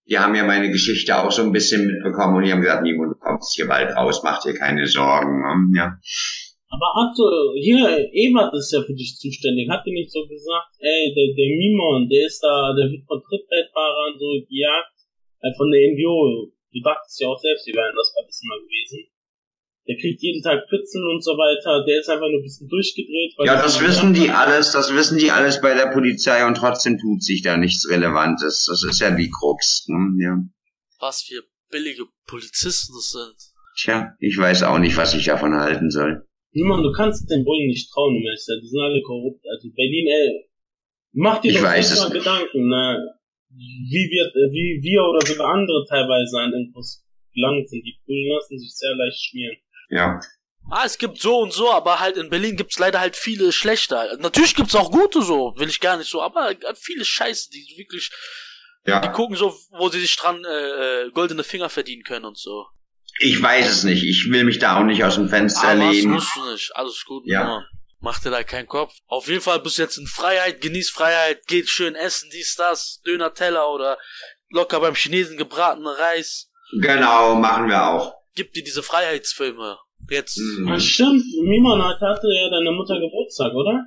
[0.05, 3.05] Die haben ja meine Geschichte auch so ein bisschen mitbekommen und die haben gesagt, Nimo,
[3.05, 5.39] du kommst hier bald raus, mach dir keine Sorgen.
[5.71, 5.79] ne?
[5.79, 5.97] Ja.
[6.73, 10.73] Aber hat so, hier, Ebert ist ja für dich zuständig, hat dir nicht so gesagt,
[10.79, 14.97] ey, der, der Mimon, der ist da, der wird von Trittbrettfahrern so gejagt,
[15.37, 18.57] halt von der NGO, die macht es ja auch selbst, die wären das alles mal
[18.57, 19.12] gewesen.
[19.86, 23.34] Der kriegt jeden Tag Pizzen und so weiter, der ist einfach nur ein bisschen durchgedreht.
[23.38, 26.98] weil ja, das wissen die alles, das wissen die alles bei der Polizei und trotzdem
[26.98, 28.65] tut sich da nichts Relevantes.
[28.69, 29.86] Das ist ja die Krux.
[29.89, 30.24] Ne?
[30.24, 30.38] Ja.
[31.00, 33.36] Was für billige Polizisten das sind.
[33.76, 36.24] Tja, ich weiß auch nicht, was ich davon halten soll.
[36.54, 39.43] Niemand, du kannst den Bullen nicht trauen, Meister, die sind alle korrupt.
[39.52, 40.46] Also Berlin, ey,
[41.12, 42.12] mach dir Ich doch mal nicht.
[42.13, 43.17] Gedanken, ne?
[43.50, 47.04] Wie wird, äh, wie wir oder sogar andere teilweise an Infos
[47.34, 47.84] gelangt sind.
[47.84, 49.58] Die Bullen lassen sich sehr leicht schmieren.
[49.90, 50.19] Ja.
[50.71, 54.15] Ah, es gibt so und so, aber halt in Berlin gibt's leider halt viele schlechter.
[54.19, 58.10] Natürlich gibt's auch gute so, will ich gar nicht so, aber viele Scheiße, die wirklich,
[58.88, 59.06] die Ja.
[59.10, 62.65] gucken so, wo sie sich dran äh, äh, goldene Finger verdienen können und so.
[63.19, 64.04] Ich weiß es nicht.
[64.04, 66.12] Ich will mich da auch nicht aus dem Fenster Aber das lehnen.
[66.13, 67.23] musst du nicht, alles gut.
[67.27, 67.44] Ja.
[67.44, 67.65] Mann.
[68.00, 68.94] Mach dir da keinen Kopf.
[69.08, 73.02] Auf jeden Fall bist du jetzt in Freiheit, genieß Freiheit, geht schön essen, dies, das,
[73.06, 73.98] Döner-Teller oder
[74.50, 76.50] locker beim Chinesen gebratene Reis.
[76.81, 78.13] Genau, machen wir auch.
[78.36, 79.77] Gib dir diese Freiheitsfilme.
[80.10, 80.38] Jetzt.
[80.38, 80.67] Mhm.
[80.69, 83.86] Ah, stimmt, Miman hatte ja deine Mutter Geburtstag, oder?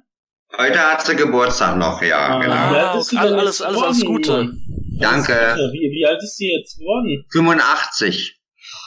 [0.57, 3.01] Heute hat sie Geburtstag noch, ja, Ah, genau.
[3.03, 4.33] sie alles, alles, jetzt alles, alles geworden, Gute.
[4.45, 4.99] Miman?
[5.01, 5.35] Danke.
[5.39, 5.73] Alles Gute.
[5.73, 7.27] Wie, wie alt ist sie jetzt geworden?
[7.33, 8.41] 85.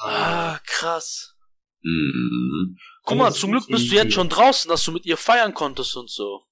[0.03, 1.35] Ah, krass.
[1.81, 2.77] Mhm.
[3.03, 5.95] Guck mal, zum Glück bist du jetzt schon draußen, dass du mit ihr feiern konntest
[5.95, 6.43] und so.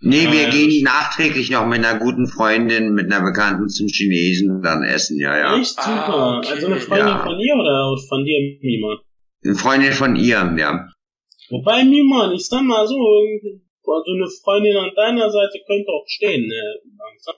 [0.00, 0.50] Nee, Ja, wir ja.
[0.50, 5.36] gehen nachträglich noch mit einer guten Freundin, mit einer Bekannten zum Chinesen dann essen, ja,
[5.36, 5.58] ja.
[5.58, 5.84] Echt super.
[5.86, 6.50] Ah, okay.
[6.52, 7.24] Also eine Freundin Ja.
[7.24, 8.98] von ihr oder von dir, Miman?
[9.44, 10.88] Eine Freundin von ihr, ja.
[11.50, 16.46] Wobei, Miman, ich sag mal so, also eine Freundin an deiner Seite könnte auch stehen,
[16.46, 16.62] ne?
[16.96, 17.34] langsam.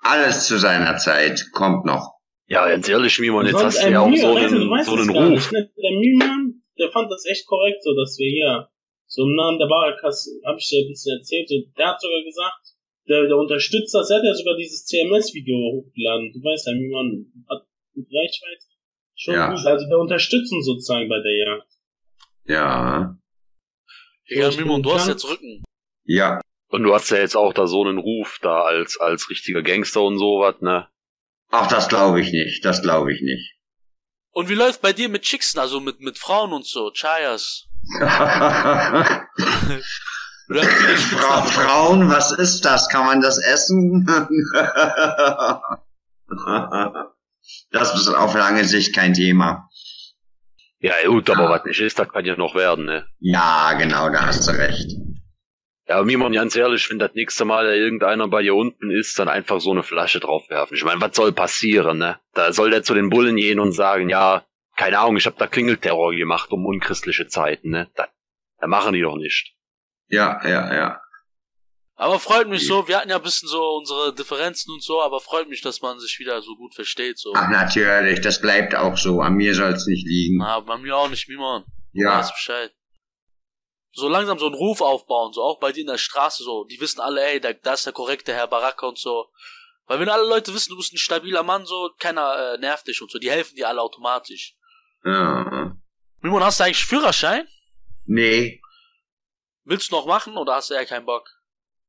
[0.00, 2.14] Alles zu seiner Zeit kommt noch.
[2.48, 5.08] Ja, ganz ehrlich, Mimon, jetzt Sonst hast du ja auch so einen, weißt so es
[5.08, 5.30] einen Ruf.
[5.30, 5.70] Nicht, ne?
[5.76, 8.68] Der Mühlmann, der fand das echt korrekt, so dass wir hier
[9.06, 12.22] so im Namen der Barakas, hab ich dir ein bisschen erzählt, so, der hat sogar
[12.22, 12.74] gesagt,
[13.08, 16.32] der, der unterstützt das, er hat ja sogar dieses CMS-Video hochgeladen.
[16.32, 18.64] Du weißt ja, Mühlmann hat gut Reichweite.
[19.14, 19.50] Schon Ja.
[19.50, 21.68] gut, also der unterstützt uns sozusagen bei der Jagd.
[22.46, 23.18] Ja.
[24.26, 25.62] Ich Mimon, du hast jetzt Rücken.
[26.04, 26.40] Ja.
[26.68, 30.02] Und du hast ja jetzt auch da so einen Ruf da als, als richtiger Gangster
[30.02, 30.88] und sowas, ne?
[31.50, 32.64] Ach, das glaube ich nicht.
[32.64, 33.54] Das glaube ich nicht.
[34.30, 37.68] Und wie läuft bei dir mit Chicksen, also mit, mit Frauen und so, Chayas?
[40.46, 41.42] Fra.
[41.42, 42.88] Frauen, was ist das?
[42.88, 44.06] Kann man das essen?
[47.70, 49.68] das ist auf lange Sicht kein Thema.
[50.80, 53.06] Ja, gut, aber was nicht ist, das kann ja noch werden, ne?
[53.18, 54.92] Ja, genau, da hast du recht.
[55.88, 59.18] Ja, aber Mimon, ganz ehrlich, wenn das nächste Mal da irgendeiner bei dir unten ist,
[59.18, 60.76] dann einfach so eine Flasche draufwerfen.
[60.76, 62.18] Ich meine, was soll passieren, ne?
[62.34, 64.44] Da soll der zu den Bullen gehen und sagen, ja,
[64.76, 67.90] keine Ahnung, ich hab da Klingelterror gemacht um unchristliche Zeiten, ne?
[67.94, 68.08] Da,
[68.58, 69.54] da machen die doch nicht.
[70.08, 71.00] Ja, ja, ja.
[71.96, 75.20] Aber freut mich so, wir hatten ja ein bisschen so unsere Differenzen und so, aber
[75.20, 77.32] freut mich, dass man sich wieder so gut versteht, so.
[77.36, 79.20] Ach, natürlich, das bleibt auch so.
[79.20, 80.38] An mir soll's nicht liegen.
[80.38, 81.64] Na, bei mir auch nicht, Mimon.
[81.92, 82.74] Ja, Weiß Bescheid.
[83.92, 86.64] So langsam so einen Ruf aufbauen, so auch bei dir in der Straße, so.
[86.64, 89.30] Die wissen alle, ey, da, da ist der korrekte Herr Baraka und so.
[89.86, 93.02] Weil wenn alle Leute wissen, du bist ein stabiler Mann, so, keiner äh, nervt dich
[93.02, 94.56] und so, die helfen dir alle automatisch.
[95.04, 95.76] Ja.
[96.20, 97.46] Mimon, hast du eigentlich Führerschein?
[98.06, 98.60] Nee,
[99.66, 101.28] Willst du noch machen oder hast du eher keinen Bock?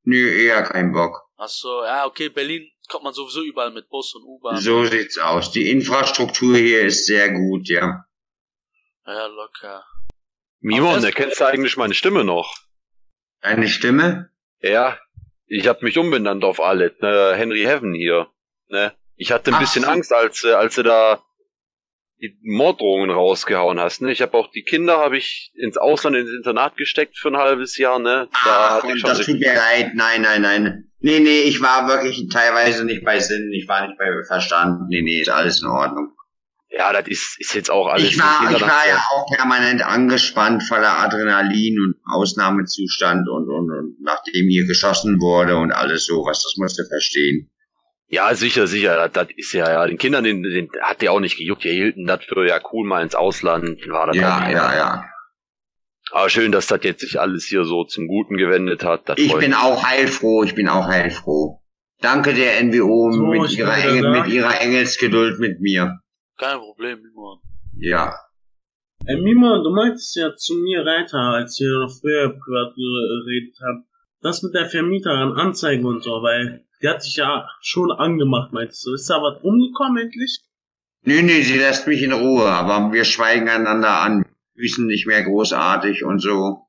[0.04, 1.24] nö, eher kein Bock.
[1.38, 4.58] Du, ja, okay, Berlin kommt man sowieso überall mit Bus und U-Bahn.
[4.58, 5.52] So sieht's aus.
[5.52, 8.06] Die Infrastruktur hier ist sehr gut, ja.
[9.06, 9.84] Ja, locker.
[10.62, 12.56] Mimon, erkennst du eigentlich meine Stimme noch?
[13.42, 14.30] Deine Stimme?
[14.62, 14.98] Ja,
[15.48, 17.34] ich hab mich umbenannt auf Alet, ne?
[17.36, 18.30] Henry Heaven hier,
[18.68, 18.96] ne?
[19.16, 19.90] Ich hatte ein Ach bisschen so.
[19.90, 21.25] Angst, als, äh, als du da
[22.22, 24.12] die Morddrohungen rausgehauen hast, ne?
[24.12, 27.78] Ich habe auch die Kinder habe ich ins Ausland ins Internat gesteckt für ein halbes
[27.78, 28.30] Jahr, ne?
[28.32, 29.92] Da Ach, hatte ich schon das tut mir leid.
[29.96, 30.92] Nein, nein, nein.
[31.02, 33.52] Nee, nee, ich war wirklich teilweise nicht bei Sinn.
[33.54, 34.90] Ich war nicht bei Verstand.
[34.90, 36.14] Nee, nee, ist alles in Ordnung.
[36.70, 38.10] ja, das ist, ist jetzt auch alles.
[38.10, 43.98] ich war, ich war ja auch permanent angespannt voller Adrenalin und Ausnahmezustand und, und, und
[44.02, 46.42] nachdem hier geschossen wurde und alles sowas.
[46.42, 47.52] Das musst du verstehen.
[48.08, 48.96] Ja, sicher, sicher.
[48.96, 49.88] Das, das ist ja, ja.
[49.88, 51.64] Den Kindern, den, den hat der auch nicht gejuckt.
[51.64, 53.88] Die hielten das für ja cool mal ins Ausland.
[53.90, 55.06] War das Ja, ja, ja.
[56.12, 59.10] Aber schön, dass das jetzt sich alles hier so zum Guten gewendet hat.
[59.10, 59.58] Das Ich bin mich.
[59.58, 60.44] auch heilfroh.
[60.44, 61.62] Ich bin auch heilfroh.
[62.00, 66.00] Danke der NWO So, mit, ihrer Engel, mit ihrer Engelsgeduld mit mir.
[66.38, 67.40] Kein Problem, Mimon.
[67.78, 68.14] Ja.
[69.06, 73.86] Ey, Mima, du meintest ja zu mir Reiter, als wir noch früher privat geredet haben,
[74.22, 78.86] das mit der Vermieterin Anzeige und so, weil die hat sich ja schon angemacht, meintest
[78.86, 78.94] du.
[78.94, 80.40] Ist da was rumgekommen endlich?
[81.04, 85.24] Nee, nee, sie lässt mich in Ruhe, aber wir schweigen einander an, wissen nicht mehr
[85.24, 86.66] großartig und so.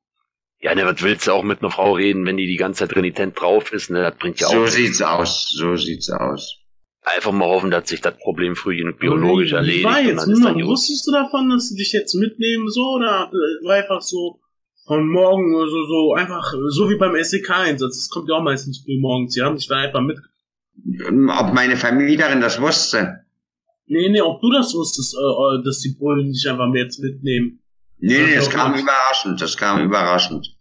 [0.59, 2.95] Ja, ne, was willst du auch mit einer Frau reden, wenn die die ganze Zeit
[2.95, 4.01] renitent drauf ist, ne?
[4.01, 6.59] Das bringt ja so auch sieht's aus, so sieht's aus.
[7.03, 10.21] einfach mal hoffen, dass sich das Problem früh genug biologisch Wie erledigt war und jetzt,
[10.23, 13.75] dann ist dann wusstest du davon, dass sie dich jetzt mitnehmen, so, oder äh, war
[13.75, 14.39] einfach so
[14.87, 18.99] von morgen, so, so, einfach, so wie beim SEK-Einsatz, das kommt ja auch meistens früh
[18.99, 20.17] morgens, sie haben dich da einfach mit,
[21.29, 23.25] Ob meine Vermieterin das wusste?
[23.89, 27.61] nee, nee, ob du das wusstest, äh, äh, dass die Polen dich einfach jetzt mitnehmen.
[27.99, 28.81] Nee, nee, das Doch, kam doch.
[28.81, 30.55] überraschend, das kam überraschend.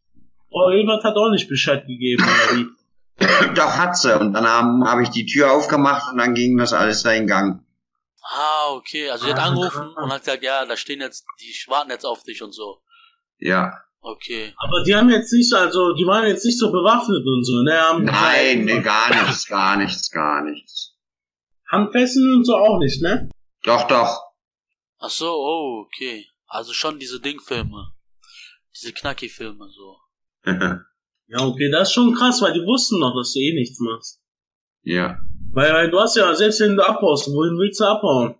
[0.50, 2.66] Oh, Ebert hat auch nicht Bescheid gegeben, oder wie?
[3.54, 4.18] Doch hat sie.
[4.18, 7.62] Und dann habe hab ich die Tür aufgemacht und dann ging das alles seinen Gang.
[8.22, 9.10] Ah, okay.
[9.10, 12.04] Also, die hat Ah, angerufen und hat gesagt, ja, da stehen jetzt, die warten jetzt
[12.04, 12.78] auf dich und so.
[13.38, 13.72] Ja.
[14.06, 14.54] Okay.
[14.58, 17.72] Aber die haben jetzt nicht, also, die waren jetzt nicht so bewaffnet und so, ne?
[17.72, 20.94] Haben Nein, nee, gar nichts, gar nichts, gar nichts.
[21.68, 23.28] Handfesseln und so auch nicht, ne?
[23.64, 24.22] Doch, doch.
[24.98, 26.24] Ach so, oh, okay.
[26.46, 27.94] Also schon diese Dingfilme.
[28.76, 29.96] Diese Knacki-Filme, so.
[31.28, 34.22] Ja, okay, das ist schon krass, weil die wussten noch, dass du eh nichts machst.
[34.82, 35.18] ja.
[35.52, 38.36] Weil, weil du hast ja, selbst wenn du abhaust, wohin willst du abhauen?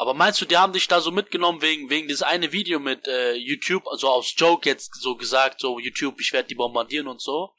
[0.00, 3.08] Aber meinst du, die haben dich da so mitgenommen wegen, wegen dieses eine Video mit
[3.08, 7.20] äh, YouTube, also aus Joke jetzt so gesagt, so YouTube, ich werde die bombardieren und
[7.20, 7.50] so?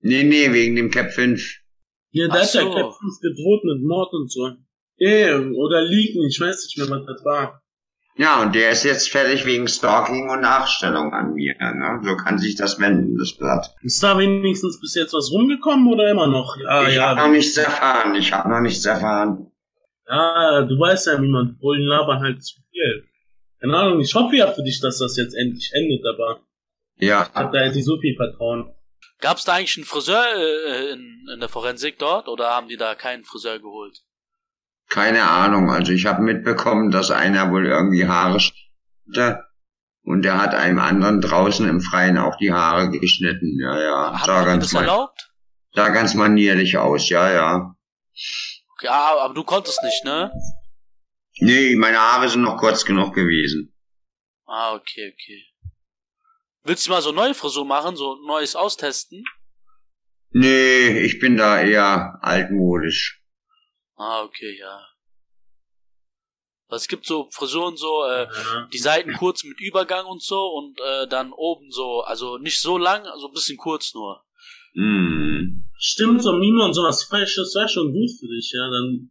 [0.00, 1.42] Nee, nee, wegen dem Cap 5.
[2.12, 2.70] Ja, da Ach ist ja so.
[2.70, 4.50] Captain gedroht mit Mord und so.
[4.98, 7.62] Eh, oder Leaken, ich weiß nicht mehr, was das war.
[8.16, 11.54] Ja, und der ist jetzt fertig wegen Stalking und Nachstellung an mir.
[11.58, 12.00] Ne?
[12.04, 13.74] So kann sich das wenden, das Blatt.
[13.82, 16.56] Ist da wenigstens bis jetzt was rumgekommen oder immer noch?
[16.58, 17.08] Ja, ich ja.
[17.08, 18.14] habe noch nichts erfahren.
[18.14, 19.51] Ich habe noch nichts erfahren.
[20.08, 23.04] Ja, du weißt ja, wie man Bullen labern halt zu viel.
[23.60, 26.40] Keine Ahnung, ich hoffe ja für dich, dass das jetzt endlich endet, aber
[26.96, 28.74] Ja, ich hab da jetzt nicht so viel Vertrauen.
[29.20, 32.94] Gab's da eigentlich einen Friseur äh, in, in der Forensik dort oder haben die da
[32.94, 33.98] keinen Friseur geholt?
[34.92, 35.70] keine Ahnung.
[35.70, 39.42] Also ich habe mitbekommen, dass einer wohl irgendwie Haare schnitte
[40.02, 43.58] und der hat einem anderen draußen im Freien auch die Haare geschnitten.
[43.58, 44.12] Ja, ja.
[44.12, 45.30] Haben Sah ganz, das erlaubt?
[45.74, 47.08] sah ganz manierlich aus.
[47.08, 47.74] Ja, ja.
[48.82, 50.32] Ja, aber du konntest nicht, ne?
[51.38, 53.74] Nee, meine Haare sind noch kurz genug gewesen.
[54.46, 55.44] Ah, okay, okay.
[56.64, 59.24] Willst du mal so neue Frisur machen, so neues austesten?
[60.30, 63.22] Nee, ich bin da eher altmodisch.
[63.96, 64.86] Ah, okay, ja.
[66.70, 68.26] Es gibt so Frisuren so, äh,
[68.72, 72.78] die Seiten kurz mit Übergang und so und äh, dann oben so, also nicht so
[72.78, 74.24] lang, also ein bisschen kurz nur.
[74.74, 75.21] Hm.
[75.84, 79.10] Stimmt, so Mima und sowas Falsches wäre schon gut für dich, ja, dann,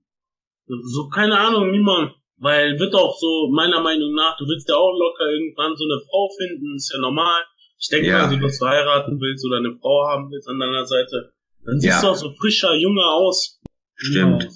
[0.67, 4.93] so, keine Ahnung, Mima, weil wird auch so, meiner Meinung nach, du willst ja auch
[4.97, 7.43] locker irgendwann so eine Frau finden, ist ja normal.
[7.77, 8.25] Ich denke Ja.
[8.25, 11.33] mal, wenn du heiraten willst oder eine Frau haben willst an deiner Seite,
[11.65, 12.01] dann siehst Ja.
[12.01, 13.59] du auch so frischer, junger aus.
[13.95, 14.47] Stimmt.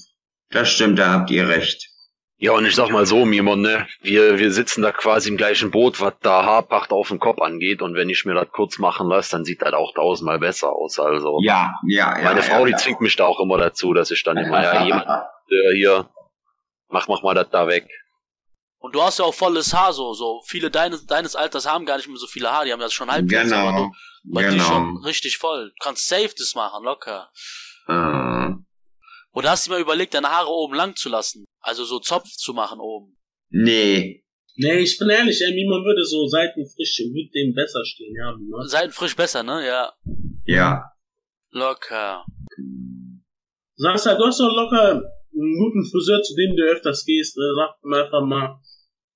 [0.51, 1.89] Das stimmt, da habt ihr recht.
[2.37, 5.71] Ja, und ich sag mal so, Mimon, ne, wir, wir sitzen da quasi im gleichen
[5.71, 9.07] Boot, was da Haarpacht auf den Kopf angeht, und wenn ich mir das kurz machen
[9.07, 11.39] lasse, dann sieht das auch tausendmal besser aus, also.
[11.41, 12.23] Ja, ja, ja.
[12.23, 12.77] Meine ja, Frau, die ja.
[12.77, 16.09] zwingt mich da auch immer dazu, dass ich dann immer, ja, jemand, äh, hier,
[16.89, 17.87] mach, mach mal das da weg.
[18.79, 21.97] Und du hast ja auch volles Haar so, so viele deines, deines Alters haben gar
[21.97, 23.77] nicht mehr so viele Haare, die haben das schon halb aber Genau.
[23.77, 23.91] du,
[24.25, 25.05] bei dir schon Genau.
[25.05, 25.69] richtig voll.
[25.69, 27.31] Du kannst safe das machen, locker.
[27.87, 28.64] Äh,
[29.35, 31.45] Oder hast du mal überlegt, deine Haare oben lang zu lassen?
[31.59, 33.17] Also so Zopf zu machen oben.
[33.49, 34.21] nee.
[34.57, 38.65] Nee, ich bin ehrlich, ey, Mima würde so seitenfrisch, würde dem besser stehen, ja, Mima.
[38.65, 39.67] Seitenfrisch besser, ne?
[39.67, 39.91] Ja.
[40.45, 40.81] Ja.
[41.51, 42.23] Locker.
[42.55, 47.35] Du sagst halt, du hast doch locker einen guten Friseur, zu dem du öfters gehst,
[47.37, 48.55] äh, sag ihm einfach mal,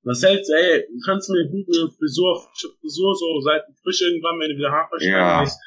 [0.03, 4.39] was hältst du, ey, kannst du mir eine gute Frisur, frische Frisur, so seitenfrisch irgendwann,
[4.41, 5.39] wenn du wieder Haare schneiden Ja.
[5.39, 5.57] willst.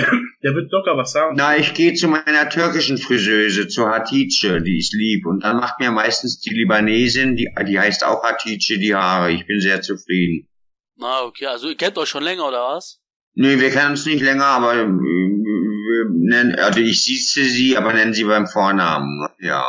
[0.42, 1.34] Der wird locker was sagen.
[1.36, 5.26] Na, ich gehe zu meiner türkischen Friseuse, zu Hatice, die ist lieb.
[5.26, 9.32] Und dann macht mir meistens die Libanesin, die, die heißt auch Hatice, die Haare.
[9.32, 10.48] Ich bin sehr zufrieden.
[10.96, 13.00] Na, okay, also ihr kennt euch schon länger, oder was?
[13.34, 17.92] Nee, wir kennen uns nicht länger, aber äh, wir nennen, also ich sieze sie, aber
[17.92, 19.26] nennen sie beim Vornamen.
[19.40, 19.68] Ja,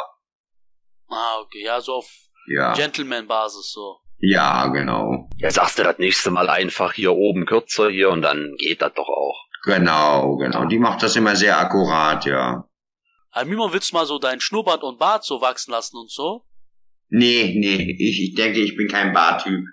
[1.09, 2.09] Ah, okay, ja, so auf
[2.47, 3.97] ja, Gentleman-Basis so.
[4.19, 5.29] ja, genau.
[5.37, 8.93] Ja, sagst du das nächste Mal einfach hier oben kürzer hier und dann geht das
[8.93, 9.37] doch auch.
[9.63, 10.65] Genau, genau.
[10.65, 12.67] Die macht das immer sehr akkurat, ja.
[13.31, 16.45] Aber Mimon, willst du mal so dein Schnurrbart und Bart so wachsen lassen und so?
[17.09, 19.63] Nee, nee, ich, ich denke, ich bin kein Bartyp.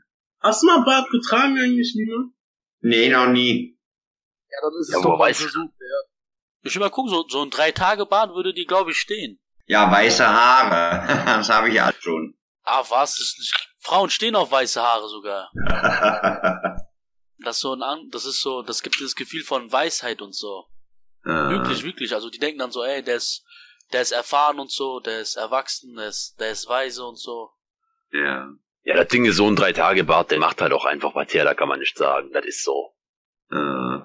[0.40, 2.30] Hast du mal Bart getragen eigentlich, Mima?
[2.80, 3.78] Nee, noch nie.
[4.50, 5.52] Ja, dann ist Ja, wo weiß ich.
[6.62, 9.40] Ich will mal gucken, so, so ein Drei-Tage-Bart würde die, glaube ich, stehen.
[9.66, 11.06] Ja, weiße Haare.
[11.26, 12.34] das habe ich ja schon.
[12.64, 13.16] Ah, was?
[13.16, 15.50] Das ist nicht, Frauen stehen auf weiße Haare sogar.
[17.48, 20.66] Das ist so ein, das ist so, das gibt dieses Gefühl von Weisheit und so.
[21.24, 22.12] Äh, Wirklich, wirklich.
[22.14, 23.42] Also die denken dann so, ey, der ist,
[23.92, 27.50] der ist erfahren und so, der ist erwachsen, der ist, der ist weise und so.
[28.12, 28.48] Ja.
[28.84, 31.54] Ja, das Ding ist so ein Drei-Tage-Bart, der macht halt auch einfach was her, da
[31.54, 32.30] kann man nicht sagen.
[32.32, 32.94] Das ist so.
[33.50, 33.98] Äh,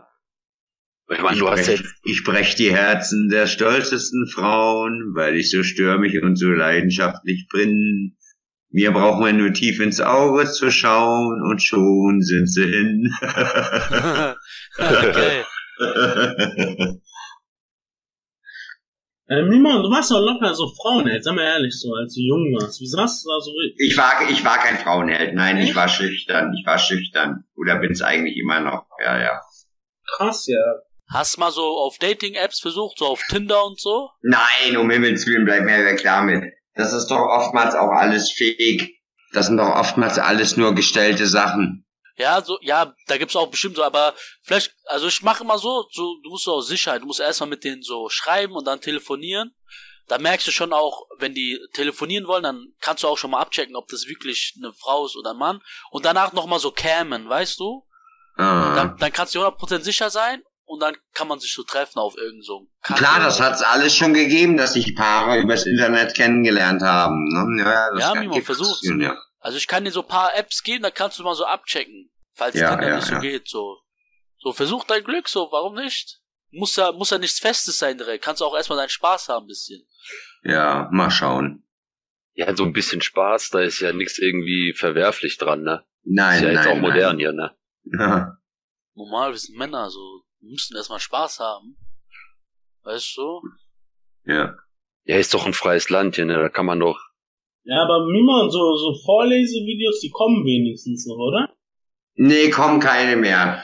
[1.14, 5.36] Ich meine, ich, du hast brech, jetzt, ich brech die Herzen der stolzesten Frauen, weil
[5.36, 8.18] ich so stürmisch und so leidenschaftlich bin.
[8.74, 13.14] Mir braucht man nur tief ins Auge zu schauen und schon sind sie hin.
[14.78, 15.44] okay.
[19.30, 22.54] Äh, Mima, du warst doch locker so Frauenheld, sag mal ehrlich, so, als du jung
[22.60, 22.82] warst.
[22.82, 23.52] Wie sahst du da so?
[23.78, 25.76] ich war, ich war kein Frauenheld, nein, ich Echt?
[25.78, 27.46] war schüchtern, ich war schüchtern.
[27.56, 29.42] Oder bin's eigentlich immer noch, ja, ja.
[30.18, 30.60] Krass, ja.
[31.10, 34.10] Hast mal so auf Dating-Apps versucht, so auf Tinder und so?
[34.24, 36.54] Nein, um Himmels Willen, bleib mir weg damit.
[36.76, 38.90] Das ist doch oftmals auch alles fake.
[39.32, 41.86] Das sind doch oftmals alles nur gestellte Sachen.
[42.16, 44.14] Ja, so, ja, da gibt's auch bestimmt so, aber
[44.44, 47.50] vielleicht, also ich mache immer so, so, du musst so aus Sicherheit, du musst erstmal
[47.50, 49.56] mit denen so schreiben und dann telefonieren.
[50.08, 53.40] Da merkst du schon auch, wenn die telefonieren wollen, dann kannst du auch schon mal
[53.40, 55.62] abchecken, ob das wirklich eine Frau ist oder ein Mann.
[55.92, 57.88] Und danach nochmal so cammen, weißt du?
[58.36, 58.76] Ah.
[58.76, 60.44] Dann, dann kannst du 100% sicher sein
[60.74, 63.96] und dann kann man sich so treffen auf irgend so Klar, das oder- hat's alles
[63.96, 67.26] schon gegeben, dass sich Paare übers Internet kennengelernt haben.
[67.26, 67.64] Ne?
[67.64, 68.82] Ja, das Ja, Mimo, versuch's.
[69.00, 69.16] Ja.
[69.40, 72.10] Also ich kann dir so ein paar Apps geben, da kannst du mal so abchecken,
[72.34, 73.20] falls Ja, Tinder ja, nicht so ja.
[73.20, 73.78] geht, so.
[74.40, 76.20] So, versuch dein Glück, so, warum nicht?
[76.52, 78.24] Muss ja, muss ja nichts Festes sein direkt.
[78.24, 79.88] Kannst auch erstmal deinen Spaß haben, ein bisschen.
[80.44, 81.66] ja, mal schauen.
[82.36, 85.86] Ja, so ein bisschen Spaß, da ist ja nichts irgendwie verwerflich dran, ne?
[86.04, 87.56] Nein, ist ja jetzt nein, auch modern hier, ne?
[87.84, 88.38] Nein.
[88.96, 90.24] Normal, wir sind Männer, so.
[90.44, 91.78] Wir müssen erstmal Spaß haben.
[92.84, 93.42] Weißt du?
[94.26, 94.56] Ja.
[95.06, 96.34] Ja, ist doch ein freies Land hier, ne?
[96.38, 97.00] Da kann man doch.
[97.64, 101.50] Ja, aber Mimon, so, so Vorlesevideos, die kommen wenigstens noch, oder?
[102.16, 103.64] Nee, kommen keine mehr.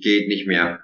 [0.00, 0.78] Geht nicht mehr.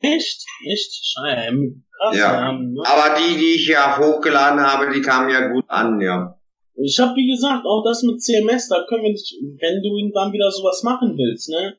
[0.00, 0.44] Echt?
[0.70, 1.06] Echt?
[1.06, 1.56] Scheiße.
[1.98, 2.52] Krass, Ja.
[2.52, 2.82] ne?
[2.84, 6.38] Aber die, die ich ja hochgeladen habe, die kamen ja gut an, ja.
[6.74, 10.32] Ich habe wie gesagt auch das mit CMS, da können wir dich, wenn du dann
[10.34, 11.78] wieder sowas machen willst, ne,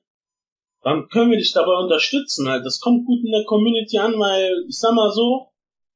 [0.88, 2.48] dann können wir dich dabei unterstützen.
[2.50, 5.48] Halt, das kommt gut in der Community an, weil ich sag mal so,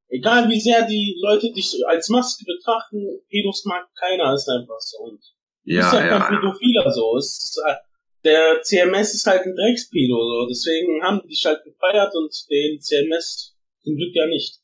[0.10, 4.98] egal wie sehr die Leute dich als Maske betrachten, Pedos mag keiner, ist einfach so.
[5.04, 5.22] Und
[5.66, 6.28] du bist Ja, ja kein ja.
[6.40, 7.18] Pädophiler so.
[7.18, 7.80] Ist, halt-
[8.24, 10.48] der CMS ist halt ein Dreckspedo, so.
[10.48, 14.60] deswegen haben die dich halt gefeiert und den CMS zum Glück ja nicht.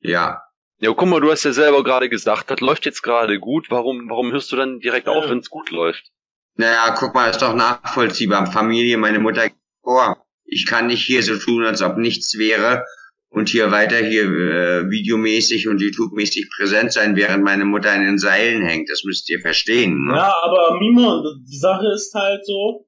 [0.00, 0.40] Ja.
[0.78, 3.70] Ja, guck mal, du hast ja selber gerade gesagt, das läuft jetzt gerade gut.
[3.70, 5.12] Warum, warum hörst du dann direkt Ja.
[5.14, 6.10] auf, wenn es gut läuft?
[6.54, 8.46] Naja, guck mal, ist doch nachvollziehbar.
[8.52, 9.48] Familie, meine Mutter,
[9.82, 10.14] oh,
[10.44, 12.84] ich kann nicht hier so tun, als ob nichts wäre
[13.30, 18.18] und hier weiter hier äh, videomäßig und YouTube-mäßig präsent sein, während meine Mutter in den
[18.18, 18.90] Seilen hängt.
[18.90, 20.06] Das müsst ihr verstehen.
[20.06, 20.14] Ne?
[20.14, 22.86] Ja, aber Mimon, die Sache ist halt so,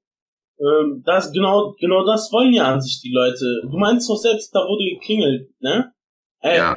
[0.60, 3.62] ähm, das genau, genau das wollen ja an sich die Leute.
[3.62, 5.92] Du meinst doch selbst, da wurde geklingelt, ne?
[6.40, 6.76] Ey, Ja,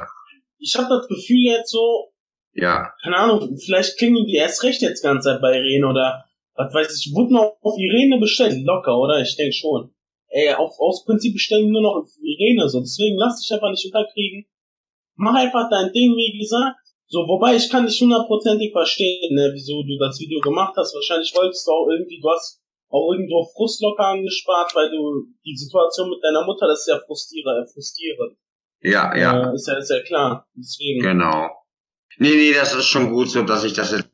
[0.58, 2.12] ich habe das Gefühl jetzt so,
[2.54, 6.74] ja, keine Ahnung, vielleicht klingeln die erst recht jetzt ganze Zeit bei Irene oder was
[6.74, 9.20] weiß ich, wurde noch auf Irene bestellt, locker, oder?
[9.20, 9.94] Ich denke schon.
[10.38, 12.80] Ey, auf, aus Prinzip bestellen die nur noch Irene, so.
[12.80, 14.46] Deswegen lass dich einfach nicht unterkriegen.
[15.16, 16.78] Mach einfach dein Ding, wie gesagt.
[17.10, 20.94] So, wobei ich kann nicht hundertprozentig verstehen, ne, wieso du das Video gemacht hast.
[20.94, 22.60] Wahrscheinlich wolltest du auch irgendwie, du hast
[22.90, 27.00] auch irgendwo Frust locker angespart, weil du die Situation mit deiner Mutter, das ist ja
[27.04, 28.36] frustrierend, frustrierend.
[28.82, 30.46] ja, ja, Äh, ist ja, ist ja klar.
[30.54, 31.00] Deswegen.
[31.02, 31.48] genau.
[32.18, 34.10] Nee, nee, das ist schon gut so, dass ich das jetzt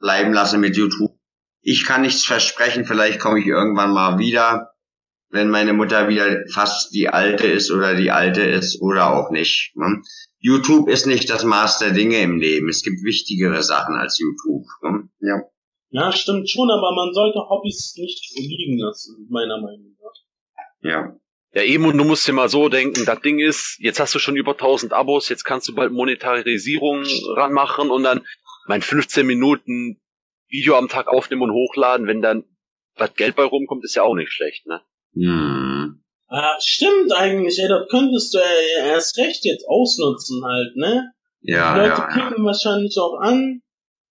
[0.00, 1.12] bleiben lasse mit YouTube.
[1.60, 4.72] Ich kann nichts versprechen, vielleicht komme ich irgendwann mal wieder,
[5.30, 9.72] wenn meine Mutter wieder fast die alte ist oder die alte ist oder auch nicht.
[9.76, 10.02] Ne?
[10.38, 12.68] YouTube ist nicht das Maß der Dinge im Leben.
[12.68, 14.66] Es gibt wichtigere Sachen als YouTube.
[14.82, 15.08] Ne?
[15.20, 15.42] Ja.
[15.90, 20.90] Ja, stimmt schon, aber man sollte Hobbys nicht liegen lassen, meiner Meinung nach.
[20.90, 21.16] Ja.
[21.54, 24.18] Ja, eben, und du musst dir mal so denken, das Ding ist, jetzt hast du
[24.18, 27.04] schon über 1000 Abos, jetzt kannst du bald Monetarisierung
[27.36, 28.26] ranmachen und dann
[28.66, 29.98] mein 15 Minuten
[30.48, 32.44] Video am Tag aufnehmen und hochladen, wenn dann
[32.96, 34.82] was Geld bei rumkommt, ist ja auch nicht schlecht, ne?
[35.14, 36.02] Hm.
[36.28, 41.10] Ah, stimmt eigentlich, ey, das könntest du ja erst recht jetzt ausnutzen halt, ne?
[41.40, 42.06] Ja, Die Leute ja, ja.
[42.08, 43.62] klicken wahrscheinlich auch an,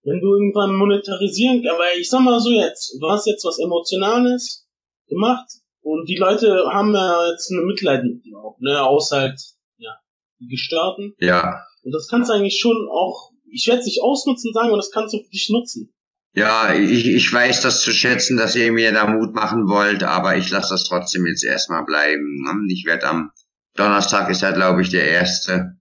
[0.03, 4.67] wenn du irgendwann monetarisieren, aber ich sag mal so jetzt, du hast jetzt was Emotionales
[5.07, 5.47] gemacht
[5.81, 9.39] und die Leute haben ja jetzt eine Mitleid mit dir auch, ne, außer halt,
[9.77, 9.91] ja,
[10.39, 11.13] die Gestörten.
[11.19, 11.61] Ja.
[11.83, 14.91] Und das kannst du eigentlich schon auch, ich werde es nicht ausnutzen sagen, aber das
[14.91, 15.93] kannst du für dich nutzen.
[16.37, 20.37] Ja, ich, ich weiß das zu schätzen, dass ihr mir da Mut machen wollt, aber
[20.37, 22.43] ich lasse das trotzdem jetzt erstmal bleiben.
[22.43, 22.71] ne?
[22.71, 23.31] Ich werde am
[23.75, 25.77] Donnerstag ist ja, glaube ich, der erste,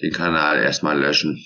[0.00, 1.44] den Kanal erstmal löschen.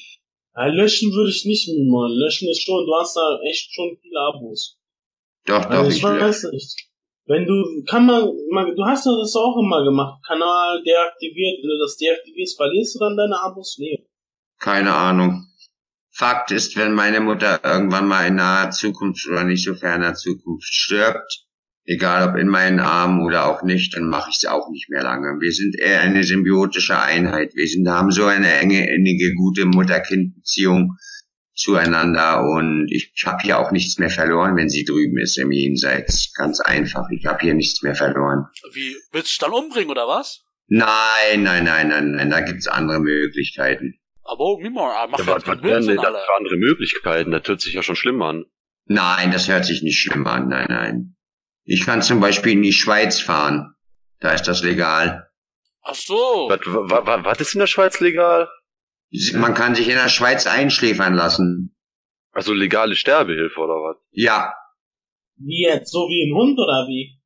[0.54, 2.10] Ja, löschen würde ich nicht mal.
[2.18, 4.78] Löschen ist schon, du hast da echt schon viele Abos.
[5.44, 6.20] Doch, doch, Also ich ich lösche.
[6.20, 6.88] weiß nicht.
[7.26, 10.22] Wenn du, kann man, man, du hast ja das auch immer gemacht.
[10.26, 13.76] Kanal deaktiviert, wenn du das deaktivierst, verlierst du dann deine Abos?
[13.78, 14.06] Nee.
[14.60, 15.44] Keine Ahnung.
[16.16, 20.72] Fakt ist, wenn meine Mutter irgendwann mal in naher Zukunft oder nicht so ferner Zukunft
[20.72, 21.44] stirbt,
[21.84, 25.02] egal ob in meinen Armen oder auch nicht, dann mache ich es auch nicht mehr
[25.02, 25.38] lange.
[25.40, 27.52] Wir sind eher eine symbiotische Einheit.
[27.54, 30.96] Wir sind, haben so eine enge, innige, gute Mutter-Kind-Beziehung
[31.54, 36.32] zueinander und ich habe hier auch nichts mehr verloren, wenn sie drüben ist im Jenseits.
[36.32, 37.10] Ganz einfach.
[37.10, 38.46] Ich habe hier nichts mehr verloren.
[38.72, 40.40] Wie, willst du dann umbringen, oder was?
[40.68, 43.98] Nein, nein, nein, nein, nein, da gibt's andere Möglichkeiten.
[44.28, 47.30] Aber oh, Mimon, ah, mach Ja, was, was wären denn das für andere Möglichkeiten?
[47.30, 48.44] Das hört sich ja schon schlimm an.
[48.86, 51.16] Nein, das hört sich nicht schlimm an, nein, nein.
[51.64, 53.74] Ich kann zum Beispiel in die Schweiz fahren.
[54.20, 55.28] Da ist das legal.
[55.82, 56.46] Ach so.
[56.48, 58.48] Was, wa- wa- was ist in der Schweiz legal?
[59.34, 61.76] Man kann sich in der Schweiz einschläfern lassen.
[62.32, 63.96] Also legale Sterbehilfe oder was?
[64.10, 64.52] Ja,
[65.36, 65.90] Wie jetzt?
[65.92, 67.18] So wie ein Hund oder wie?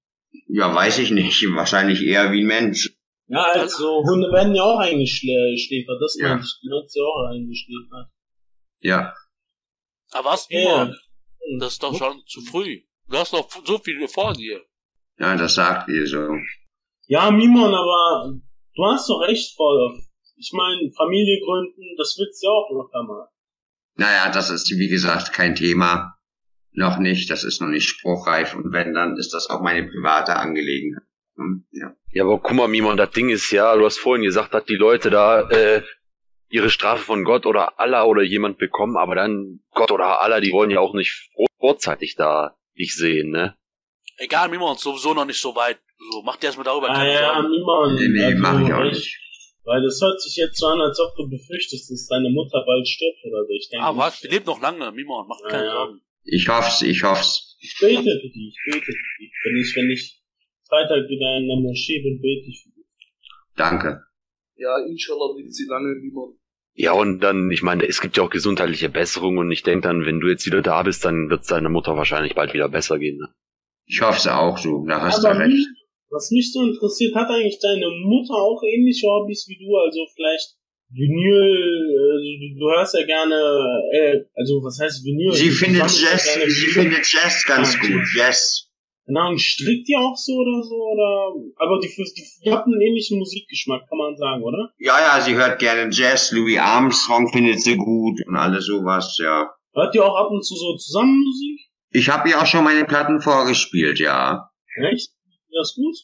[0.49, 1.43] ja, weiß ich nicht.
[1.55, 2.91] Wahrscheinlich eher wie ein Mensch.
[3.33, 5.99] Ja, also Hunde werden ja auch eingeschläfert.
[6.03, 6.29] Das Ja.
[6.31, 6.59] meine ich.
[6.63, 8.09] Die wird ja auch eingeschläfert.
[8.81, 9.15] Ja,
[10.13, 10.85] Aber was, Ja.
[10.87, 10.97] Mimon?
[11.61, 12.83] Das ist doch schon zu früh.
[13.09, 14.61] Du hast noch so viel vor dir.
[15.19, 16.27] ja, das sagt ihr so.
[17.07, 18.33] Ja, Mimon, aber
[18.75, 20.01] du hast doch recht, voll.
[20.37, 23.29] Ich meine, Familie gründen, das willst du ja auch locker mal.
[23.97, 26.15] Naja, das ist, wie gesagt, kein Thema.
[26.73, 28.55] Noch nicht, das ist noch nicht spruchreif.
[28.55, 31.05] Und wenn, dann ist das auch meine private Angelegenheit.
[31.41, 31.95] Hm, Ja.
[32.13, 34.75] Ja, aber guck mal, Mimon, das Ding ist ja, du hast vorhin gesagt, dass die
[34.77, 35.83] Leute da, äh,
[36.51, 40.51] ihre Strafe von Gott oder Allah oder jemand bekommen, aber dann Gott oder Allah, die
[40.53, 41.31] wollen ja auch nicht
[41.61, 43.55] vorzeitig da dich sehen, ne?
[44.19, 45.79] Egal, Mimon, sowieso noch nicht so weit.
[46.13, 47.51] So, mach dir erstmal darüber Ah keine ja, Sorgen.
[47.51, 48.01] niemand.
[48.01, 49.19] Nee, nee, mach ich auch nicht.
[49.65, 52.89] Weil das hört sich jetzt so an, als ob du befürchtest, dass deine Mutter bald
[52.89, 53.53] stirbt oder so.
[53.53, 54.21] Ich denke, Ah, was?
[54.21, 55.73] Die lebt noch lange, Mimon, mach dir keine Ja, ja.
[55.77, 56.01] Sorgen.
[56.25, 57.57] Ich hoff's, ich hoff's.
[57.61, 59.33] Ich bete für die, ich bete für die.
[59.45, 60.20] Wenn ich, wenn ich
[60.71, 62.65] Freitag wieder in der Moschee bin, bete ich.
[63.57, 64.01] Danke.
[64.57, 66.37] Ja, inshallah lebt sie lange, Mimon.
[66.75, 70.07] Ja, und dann, ich meine, es gibt ja auch gesundheitliche Besserungen und ich denke dann,
[70.07, 72.99] wenn du jetzt wieder da bist, dann wird es deiner Mutter wahrscheinlich bald wieder besser
[72.99, 73.19] gehen.
[73.19, 73.29] Ne?
[73.87, 74.87] Ich hoff's auch so.
[74.87, 75.51] Da hast du Aber recht.
[75.53, 75.67] mich,
[76.11, 79.77] was mich so interessiert, hat eigentlich deine Mutter auch ähnliche Hobbys wie du?
[79.77, 80.57] Also vielleicht
[80.93, 83.35] Vinyl, äh, du hörst ja gerne,
[83.93, 85.33] äh, also was heißt Vinyl?
[85.33, 88.03] Sie Du findet Jazz, sie findet Jazz ganz Ah, gut.
[88.17, 88.70] Jazz.
[89.11, 90.75] Keine Ahnung, strickt ihr auch so oder so?
[90.75, 94.71] Oder, aber die, die, die habt einen ähnlichen Musikgeschmack, kann man sagen, oder?
[94.79, 96.31] Ja, ja, sie hört gerne Jazz.
[96.31, 99.51] Louis Armstrong findet sie gut und alles sowas, ja.
[99.75, 101.61] Hört ihr auch ab und zu so zusammen Musik?
[101.91, 104.49] Ich habe ihr auch schon meine Platten vorgespielt, ja.
[104.77, 105.11] Echt?
[105.53, 105.97] Das ist gut?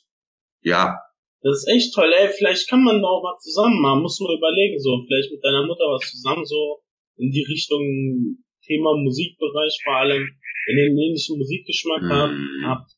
[0.62, 0.98] Ja.
[1.42, 2.28] Das ist echt toll, ey.
[2.28, 4.02] Vielleicht kann man da auch was zusammen machen.
[4.02, 4.98] Muss man überlegen, so.
[5.06, 6.82] Vielleicht mit deiner Mutter was zusammen, so.
[7.18, 10.26] In die Richtung Thema Musikbereich vor allem.
[10.66, 12.95] Wenn ihr einen ähnlichen Musikgeschmack Hm, habt.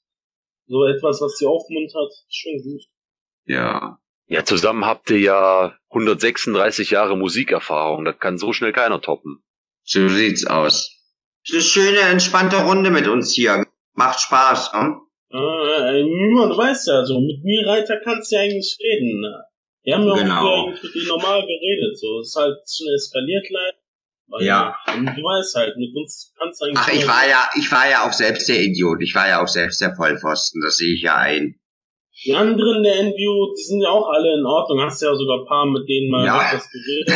[0.68, 2.12] So etwas, was sie aufmuntert.
[2.12, 2.82] Ist schon gut.
[3.46, 3.98] ja.
[4.30, 8.04] Ja, zusammen habt ihr ja 136 Jahre Musikerfahrung.
[8.04, 9.42] Das kann so schnell keiner toppen.
[9.84, 10.94] So sieht's aus.
[11.44, 13.64] Ist eine schöne, entspannte Runde mit uns hier.
[13.94, 15.00] Macht Spaß, hm?
[15.32, 17.20] Äh, niemand weiß ja, so.
[17.20, 19.44] Mit mir Reiter kannst du ja eigentlich reden, ne?
[19.84, 20.40] Wir haben ja auch Genau.
[20.42, 22.20] früher eigentlich mit dir normal geredet, so.
[22.20, 23.78] Ist halt schon eskaliert leider.
[24.28, 24.76] Weil- Ja.
[24.86, 26.78] Du weißt halt, mit uns kannst du eigentlich.
[26.78, 29.00] Ach, ich war ja, ich war ja auch selbst der Idiot.
[29.02, 30.60] Ich war ja auch selbst der Vollpfosten.
[30.62, 31.58] Das sehe ich ja ein.
[32.24, 34.80] Die anderen der NBU, die sind ja auch alle in Ordnung.
[34.82, 36.48] Hast ja sogar ein paar, mit denen mal Ja.
[36.48, 37.14] etwas geredet.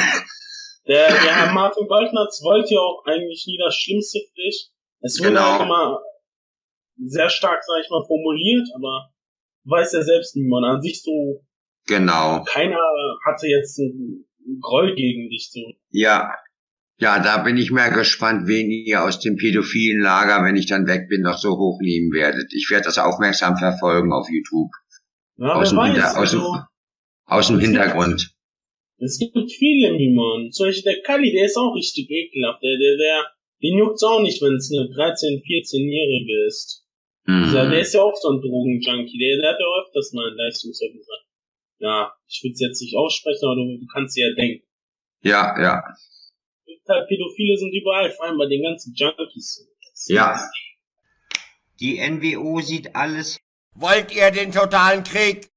[0.88, 4.70] Der, der Herr Martin Goldnatz wollte ja auch eigentlich nie das Schlimmste für dich.
[5.00, 5.56] Es wurde Genau.
[5.56, 6.00] auch immer
[7.04, 9.10] sehr stark, sag ich mal, formuliert, aber
[9.64, 11.44] du weißt ja selbst, niemand an sich so,
[11.86, 12.42] Genau.
[12.44, 12.78] keiner
[13.26, 14.26] hatte jetzt einen
[14.60, 15.60] Groll gegen dich, so.
[15.90, 16.30] Ja.
[17.02, 20.86] Ja, da bin ich mal gespannt, wen ihr aus dem pädophilen Lager, wenn ich dann
[20.86, 22.52] weg bin, noch so hochnehmen werdet.
[22.54, 24.70] Ich werde das aufmerksam verfolgen auf YouTube.
[25.36, 26.58] Ja, Aus dem, Hinter weiß, aus, dem, also,
[27.26, 28.30] aus dem Hintergrund.
[28.98, 30.52] es gibt viele Mimon.
[30.52, 32.62] Zum Beispiel der Kali, der ist auch richtig ekelhaft.
[32.62, 33.26] Der, der, der,
[33.62, 36.84] den juckt's auch nicht, wenn es eine 13-, 14-Jährige ist.
[37.26, 37.72] Ja, der Mhm.
[37.82, 39.18] ist ja auch so ein Drogenjunkie.
[39.18, 41.26] Der, der hat ja öfters mal einen Leistungszeug gesagt.
[41.80, 44.62] Ja, ich will es jetzt nicht aussprechen, aber du, du kannst dir ja denken.
[45.24, 45.82] Ja, ja.
[46.88, 49.68] Halt, Pädophile sind überall, vor allem bei den ganzen Junkies.
[50.06, 50.38] Ja.
[51.80, 53.38] Die NWO sieht alles
[53.74, 55.50] Wollt ihr den totalen Krieg?